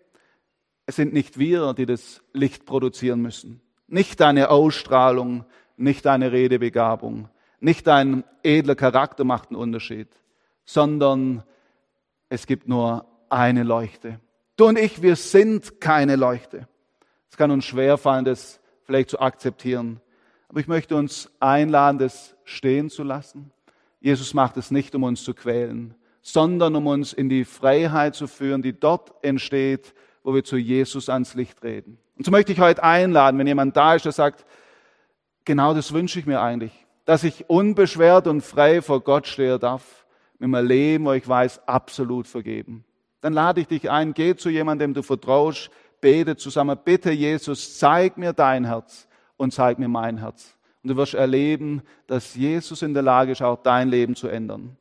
es 0.86 0.96
sind 0.96 1.12
nicht 1.12 1.38
wir, 1.38 1.74
die 1.74 1.84
das 1.84 2.22
Licht 2.32 2.64
produzieren 2.64 3.20
müssen. 3.20 3.60
Nicht 3.88 4.20
deine 4.20 4.50
Ausstrahlung, 4.50 5.44
nicht 5.76 6.06
deine 6.06 6.32
Redebegabung, 6.32 7.28
nicht 7.60 7.86
dein 7.86 8.24
edler 8.42 8.76
Charakter 8.76 9.24
macht 9.24 9.50
einen 9.50 9.58
Unterschied, 9.58 10.08
sondern 10.64 11.42
es 12.28 12.46
gibt 12.46 12.68
nur 12.68 13.06
eine 13.28 13.64
Leuchte. 13.64 14.20
Du 14.56 14.66
und 14.66 14.78
ich, 14.78 15.02
wir 15.02 15.16
sind 15.16 15.80
keine 15.80 16.16
Leuchte. 16.16 16.68
Es 17.30 17.36
kann 17.36 17.50
uns 17.50 17.64
schwerfallen, 17.64 18.24
das 18.24 18.60
vielleicht 18.84 19.10
zu 19.10 19.20
akzeptieren. 19.20 20.00
Aber 20.48 20.60
ich 20.60 20.68
möchte 20.68 20.96
uns 20.96 21.30
einladen, 21.40 21.98
das 21.98 22.36
stehen 22.44 22.88
zu 22.88 23.02
lassen. 23.02 23.50
Jesus 24.00 24.34
macht 24.34 24.56
es 24.56 24.70
nicht, 24.70 24.94
um 24.94 25.02
uns 25.02 25.24
zu 25.24 25.34
quälen, 25.34 25.94
sondern 26.22 26.76
um 26.76 26.86
uns 26.86 27.12
in 27.12 27.28
die 27.28 27.44
Freiheit 27.44 28.14
zu 28.14 28.26
führen, 28.26 28.62
die 28.62 28.78
dort 28.78 29.12
entsteht, 29.22 29.94
wo 30.26 30.34
wir 30.34 30.42
zu 30.42 30.56
Jesus 30.56 31.08
ans 31.08 31.34
Licht 31.34 31.62
reden. 31.62 31.98
Und 32.16 32.24
so 32.24 32.32
möchte 32.32 32.50
ich 32.50 32.58
heute 32.58 32.82
einladen, 32.82 33.38
wenn 33.38 33.46
jemand 33.46 33.76
da 33.76 33.94
ist, 33.94 34.06
der 34.06 34.10
sagt, 34.10 34.44
genau 35.44 35.72
das 35.72 35.92
wünsche 35.92 36.18
ich 36.18 36.26
mir 36.26 36.42
eigentlich, 36.42 36.72
dass 37.04 37.22
ich 37.22 37.48
unbeschwert 37.48 38.26
und 38.26 38.40
frei 38.40 38.82
vor 38.82 39.02
Gott 39.02 39.28
stehen 39.28 39.60
darf, 39.60 40.04
mit 40.40 40.50
meinem 40.50 40.66
Leben, 40.66 41.04
wo 41.04 41.12
ich 41.12 41.28
weiß, 41.28 41.68
absolut 41.68 42.26
vergeben. 42.26 42.84
Dann 43.20 43.34
lade 43.34 43.60
ich 43.60 43.68
dich 43.68 43.88
ein, 43.88 44.14
geh 44.14 44.34
zu 44.34 44.50
jemandem, 44.50 44.88
dem 44.88 44.94
du 44.94 45.02
vertraust, 45.04 45.70
bete 46.00 46.36
zusammen, 46.36 46.76
bitte 46.84 47.12
Jesus, 47.12 47.78
zeig 47.78 48.18
mir 48.18 48.32
dein 48.32 48.64
Herz 48.64 49.06
und 49.36 49.54
zeig 49.54 49.78
mir 49.78 49.86
mein 49.86 50.18
Herz. 50.18 50.56
Und 50.82 50.90
du 50.90 50.96
wirst 50.96 51.14
erleben, 51.14 51.82
dass 52.08 52.34
Jesus 52.34 52.82
in 52.82 52.94
der 52.94 53.04
Lage 53.04 53.30
ist, 53.30 53.42
auch 53.42 53.62
dein 53.62 53.90
Leben 53.90 54.16
zu 54.16 54.26
ändern. 54.26 54.76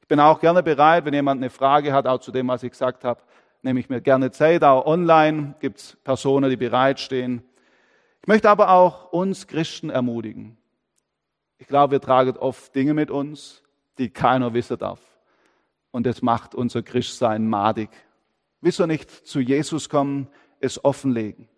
Ich 0.00 0.08
bin 0.08 0.20
auch 0.20 0.40
gerne 0.40 0.62
bereit, 0.62 1.04
wenn 1.04 1.12
jemand 1.12 1.40
eine 1.40 1.50
Frage 1.50 1.92
hat, 1.92 2.06
auch 2.06 2.20
zu 2.20 2.32
dem, 2.32 2.48
was 2.48 2.62
ich 2.62 2.70
gesagt 2.70 3.04
habe, 3.04 3.20
nehme 3.62 3.80
ich 3.80 3.88
mir 3.88 4.00
gerne 4.00 4.30
Zeit. 4.30 4.64
Auch 4.64 4.86
online 4.86 5.54
gibt 5.60 5.78
es 5.78 5.96
Personen, 6.04 6.50
die 6.50 6.56
bereitstehen. 6.56 7.42
Ich 8.22 8.28
möchte 8.28 8.50
aber 8.50 8.70
auch 8.70 9.12
uns 9.12 9.46
Christen 9.46 9.90
ermutigen. 9.90 10.56
Ich 11.58 11.66
glaube, 11.66 11.92
wir 11.92 12.00
tragen 12.00 12.36
oft 12.36 12.74
Dinge 12.74 12.94
mit 12.94 13.10
uns, 13.10 13.62
die 13.98 14.10
keiner 14.10 14.54
wissen 14.54 14.78
darf. 14.78 15.00
Und 15.90 16.06
das 16.06 16.22
macht 16.22 16.54
unser 16.54 16.82
Christsein 16.82 17.48
madig. 17.48 17.90
Wieso 18.60 18.86
nicht 18.86 19.10
zu 19.10 19.40
Jesus 19.40 19.88
kommen, 19.88 20.28
es 20.60 20.84
offenlegen? 20.84 21.48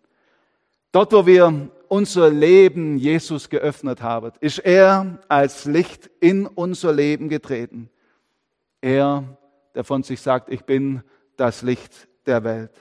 Dort, 0.91 1.11
wo 1.11 1.25
wir 1.25 1.69
unser 1.87 2.29
Leben 2.29 2.97
Jesus 2.97 3.49
geöffnet 3.49 4.01
haben, 4.01 4.31
ist 4.39 4.59
er 4.59 5.19
als 5.27 5.65
Licht 5.65 6.09
in 6.19 6.47
unser 6.47 6.93
Leben 6.93 7.29
getreten. 7.29 7.89
Er, 8.81 9.37
der 9.75 9.83
von 9.83 10.03
sich 10.03 10.21
sagt, 10.21 10.49
ich 10.49 10.63
bin 10.65 11.03
das 11.37 11.61
Licht 11.61 12.07
der 12.25 12.43
Welt. 12.43 12.71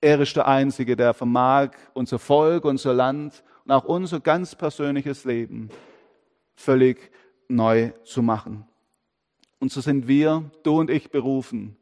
Er 0.00 0.20
ist 0.20 0.36
der 0.36 0.46
Einzige, 0.46 0.96
der 0.96 1.14
vermag, 1.14 1.70
unser 1.94 2.18
Volk, 2.18 2.64
unser 2.64 2.92
Land 2.92 3.42
und 3.64 3.72
auch 3.72 3.84
unser 3.84 4.20
ganz 4.20 4.54
persönliches 4.54 5.24
Leben 5.24 5.70
völlig 6.54 7.10
neu 7.48 7.90
zu 8.04 8.22
machen. 8.22 8.66
Und 9.58 9.72
so 9.72 9.80
sind 9.80 10.06
wir, 10.06 10.50
du 10.62 10.78
und 10.78 10.90
ich, 10.90 11.10
berufen, 11.10 11.76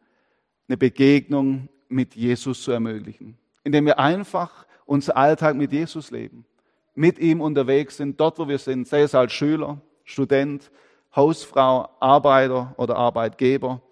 eine 0.69 0.77
Begegnung 0.77 1.69
mit 1.89 2.15
Jesus 2.15 2.63
zu 2.63 2.71
ermöglichen, 2.71 3.37
indem 3.65 3.87
wir 3.87 3.99
einfach 3.99 4.67
unser 4.87 5.17
Alltag 5.17 5.57
mit 5.57 5.73
Jesus 5.73 6.11
leben, 6.11 6.45
mit 6.95 7.19
ihm 7.19 7.41
unterwegs 7.41 7.97
sind, 7.97 8.21
dort 8.21 8.39
wo 8.39 8.49
wir 8.49 8.59
sind, 8.59 8.87
sei 8.87 9.03
es 9.03 9.15
als 9.15 9.33
Schüler, 9.33 9.81
Student, 10.05 10.71
Hausfrau, 11.15 11.89
Arbeiter 12.01 12.75
oder 12.77 12.97
Arbeitgeber. 12.97 13.83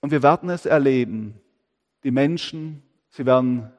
Und 0.00 0.10
wir 0.10 0.22
werden 0.22 0.50
es 0.50 0.66
erleben. 0.66 1.40
Die 2.04 2.10
Menschen, 2.10 2.82
sie 3.10 3.26
werden 3.26 3.72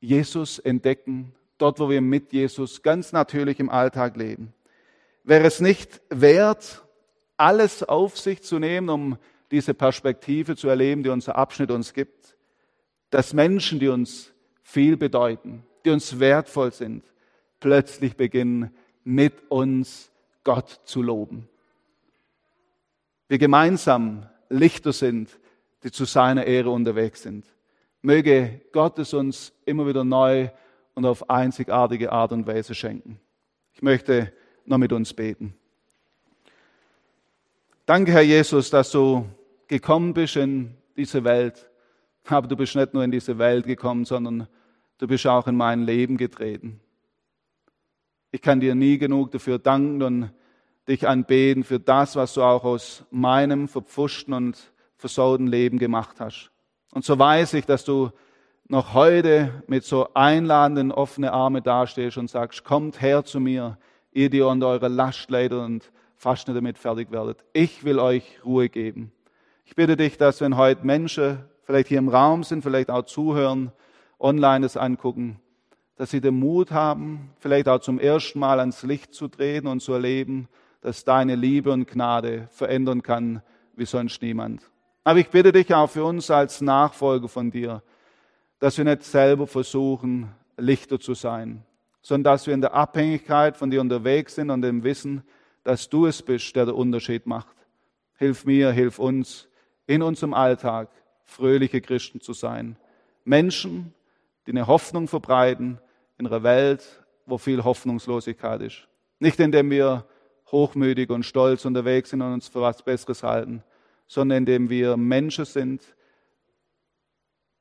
Jesus 0.00 0.58
entdecken, 0.58 1.34
dort 1.58 1.80
wo 1.80 1.90
wir 1.90 2.00
mit 2.00 2.32
Jesus 2.32 2.82
ganz 2.82 3.12
natürlich 3.12 3.60
im 3.60 3.70
Alltag 3.70 4.16
leben. 4.16 4.52
Wäre 5.24 5.46
es 5.46 5.60
nicht 5.60 6.00
wert, 6.08 6.84
alles 7.36 7.82
auf 7.82 8.18
sich 8.18 8.42
zu 8.42 8.58
nehmen, 8.58 8.88
um 8.88 9.18
diese 9.50 9.74
Perspektive 9.74 10.56
zu 10.56 10.68
erleben, 10.68 11.02
die 11.02 11.10
unser 11.10 11.36
Abschnitt 11.36 11.70
uns 11.70 11.94
gibt, 11.94 12.36
dass 13.10 13.32
Menschen, 13.32 13.78
die 13.78 13.88
uns 13.88 14.32
viel 14.62 14.96
bedeuten, 14.96 15.64
die 15.84 15.90
uns 15.90 16.18
wertvoll 16.18 16.72
sind, 16.72 17.04
plötzlich 17.60 18.16
beginnen, 18.16 18.70
mit 19.04 19.50
uns 19.50 20.10
Gott 20.44 20.80
zu 20.84 21.02
loben. 21.02 21.48
Wir 23.28 23.38
gemeinsam 23.38 24.28
Lichter 24.48 24.92
sind, 24.92 25.38
die 25.82 25.90
zu 25.90 26.04
seiner 26.04 26.44
Ehre 26.44 26.70
unterwegs 26.70 27.22
sind. 27.22 27.44
Möge 28.02 28.60
Gott 28.72 28.98
es 28.98 29.12
uns 29.12 29.52
immer 29.64 29.86
wieder 29.86 30.04
neu 30.04 30.48
und 30.94 31.04
auf 31.04 31.28
einzigartige 31.30 32.12
Art 32.12 32.32
und 32.32 32.46
Weise 32.46 32.74
schenken. 32.74 33.20
Ich 33.74 33.82
möchte 33.82 34.32
noch 34.64 34.78
mit 34.78 34.92
uns 34.92 35.14
beten. 35.14 35.54
Danke, 37.86 38.12
Herr 38.12 38.22
Jesus, 38.22 38.70
dass 38.70 38.90
du 38.90 39.26
gekommen 39.66 40.12
bist 40.14 40.36
in 40.36 40.74
diese 40.96 41.24
Welt. 41.24 41.70
Aber 42.26 42.46
du 42.46 42.56
bist 42.56 42.74
nicht 42.76 42.92
nur 42.92 43.02
in 43.02 43.10
diese 43.10 43.38
Welt 43.38 43.66
gekommen, 43.66 44.04
sondern 44.04 44.46
du 44.98 45.06
bist 45.06 45.26
auch 45.26 45.46
in 45.46 45.56
mein 45.56 45.82
Leben 45.82 46.16
getreten. 46.16 46.80
Ich 48.30 48.42
kann 48.42 48.60
dir 48.60 48.74
nie 48.74 48.98
genug 48.98 49.30
dafür 49.30 49.58
danken 49.58 50.02
und 50.02 50.30
dich 50.88 51.06
anbeten 51.06 51.64
für 51.64 51.78
das, 51.78 52.16
was 52.16 52.34
du 52.34 52.42
auch 52.42 52.64
aus 52.64 53.04
meinem 53.10 53.68
verpfuschten 53.68 54.32
und 54.32 54.72
versauten 54.96 55.46
Leben 55.46 55.78
gemacht 55.78 56.16
hast. 56.18 56.50
Und 56.92 57.04
so 57.04 57.18
weiß 57.18 57.54
ich, 57.54 57.66
dass 57.66 57.84
du 57.84 58.10
noch 58.68 58.94
heute 58.94 59.62
mit 59.66 59.84
so 59.84 60.08
einladenden, 60.14 60.92
offenen 60.92 61.30
Arme 61.30 61.62
dastehst 61.62 62.18
und 62.18 62.28
sagst, 62.30 62.64
kommt 62.64 63.00
her 63.00 63.24
zu 63.24 63.40
mir, 63.40 63.78
ihr, 64.12 64.30
die 64.30 64.40
unter 64.40 64.68
eurer 64.68 64.88
Last 64.88 65.30
leidet 65.30 65.58
und 65.58 65.90
fast 66.16 66.48
nicht 66.48 66.56
damit 66.56 66.78
fertig 66.78 67.10
werdet. 67.10 67.44
Ich 67.52 67.84
will 67.84 67.98
euch 67.98 68.40
Ruhe 68.44 68.68
geben. 68.68 69.12
Ich 69.64 69.74
bitte 69.74 69.96
dich, 69.96 70.16
dass 70.16 70.40
wenn 70.40 70.56
heute 70.56 70.84
Menschen 70.84 71.44
vielleicht 71.64 71.88
hier 71.88 71.98
im 71.98 72.08
Raum 72.08 72.42
sind, 72.42 72.62
vielleicht 72.62 72.90
auch 72.90 73.04
zuhören, 73.04 73.72
online 74.18 74.62
das 74.62 74.76
angucken, 74.76 75.38
dass 75.96 76.10
sie 76.10 76.20
den 76.20 76.38
Mut 76.38 76.70
haben, 76.70 77.30
vielleicht 77.38 77.68
auch 77.68 77.80
zum 77.80 77.98
ersten 77.98 78.38
Mal 78.38 78.60
ans 78.60 78.82
Licht 78.82 79.14
zu 79.14 79.28
treten 79.28 79.66
und 79.66 79.80
zu 79.80 79.92
erleben, 79.92 80.48
dass 80.88 81.04
deine 81.04 81.34
Liebe 81.34 81.70
und 81.70 81.86
Gnade 81.86 82.48
verändern 82.50 83.02
kann 83.02 83.42
wie 83.76 83.84
sonst 83.84 84.22
niemand. 84.22 84.62
Aber 85.04 85.18
ich 85.18 85.28
bitte 85.28 85.52
dich 85.52 85.74
auch 85.74 85.90
für 85.90 86.02
uns 86.02 86.30
als 86.30 86.62
Nachfolger 86.62 87.28
von 87.28 87.50
dir, 87.50 87.82
dass 88.58 88.78
wir 88.78 88.86
nicht 88.86 89.02
selber 89.02 89.46
versuchen, 89.46 90.30
Lichter 90.56 90.98
zu 90.98 91.12
sein, 91.12 91.62
sondern 92.00 92.32
dass 92.32 92.46
wir 92.46 92.54
in 92.54 92.62
der 92.62 92.72
Abhängigkeit 92.72 93.58
von 93.58 93.70
dir 93.70 93.82
unterwegs 93.82 94.36
sind 94.36 94.48
und 94.48 94.62
dem 94.62 94.82
Wissen, 94.82 95.24
dass 95.62 95.90
du 95.90 96.06
es 96.06 96.22
bist, 96.22 96.56
der 96.56 96.64
den 96.64 96.74
Unterschied 96.74 97.26
macht. 97.26 97.54
Hilf 98.16 98.46
mir, 98.46 98.72
hilf 98.72 98.98
uns, 98.98 99.46
in 99.86 100.00
unserem 100.00 100.32
Alltag 100.32 100.88
fröhliche 101.26 101.82
Christen 101.82 102.22
zu 102.22 102.32
sein. 102.32 102.78
Menschen, 103.26 103.92
die 104.46 104.52
eine 104.52 104.66
Hoffnung 104.66 105.06
verbreiten 105.06 105.80
in 106.16 106.26
einer 106.26 106.42
Welt, 106.44 107.04
wo 107.26 107.36
viel 107.36 107.62
Hoffnungslosigkeit 107.62 108.62
ist. 108.62 108.88
Nicht 109.18 109.38
indem 109.38 109.70
wir 109.70 110.06
hochmütig 110.50 111.10
und 111.10 111.24
stolz 111.24 111.64
unterwegs 111.64 112.10
sind 112.10 112.22
und 112.22 112.32
uns 112.32 112.48
für 112.48 112.60
was 112.60 112.82
Besseres 112.82 113.22
halten, 113.22 113.62
sondern 114.06 114.38
indem 114.38 114.70
wir 114.70 114.96
Menschen 114.96 115.44
sind, 115.44 115.82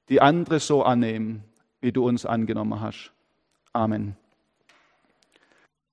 die 0.10 0.22
andere 0.22 0.60
so 0.60 0.84
annehmen, 0.84 1.44
wie 1.82 1.92
du 1.92 2.06
uns 2.08 2.26
angenommen 2.26 2.80
hast. 2.80 3.12
Amen. 3.74 4.16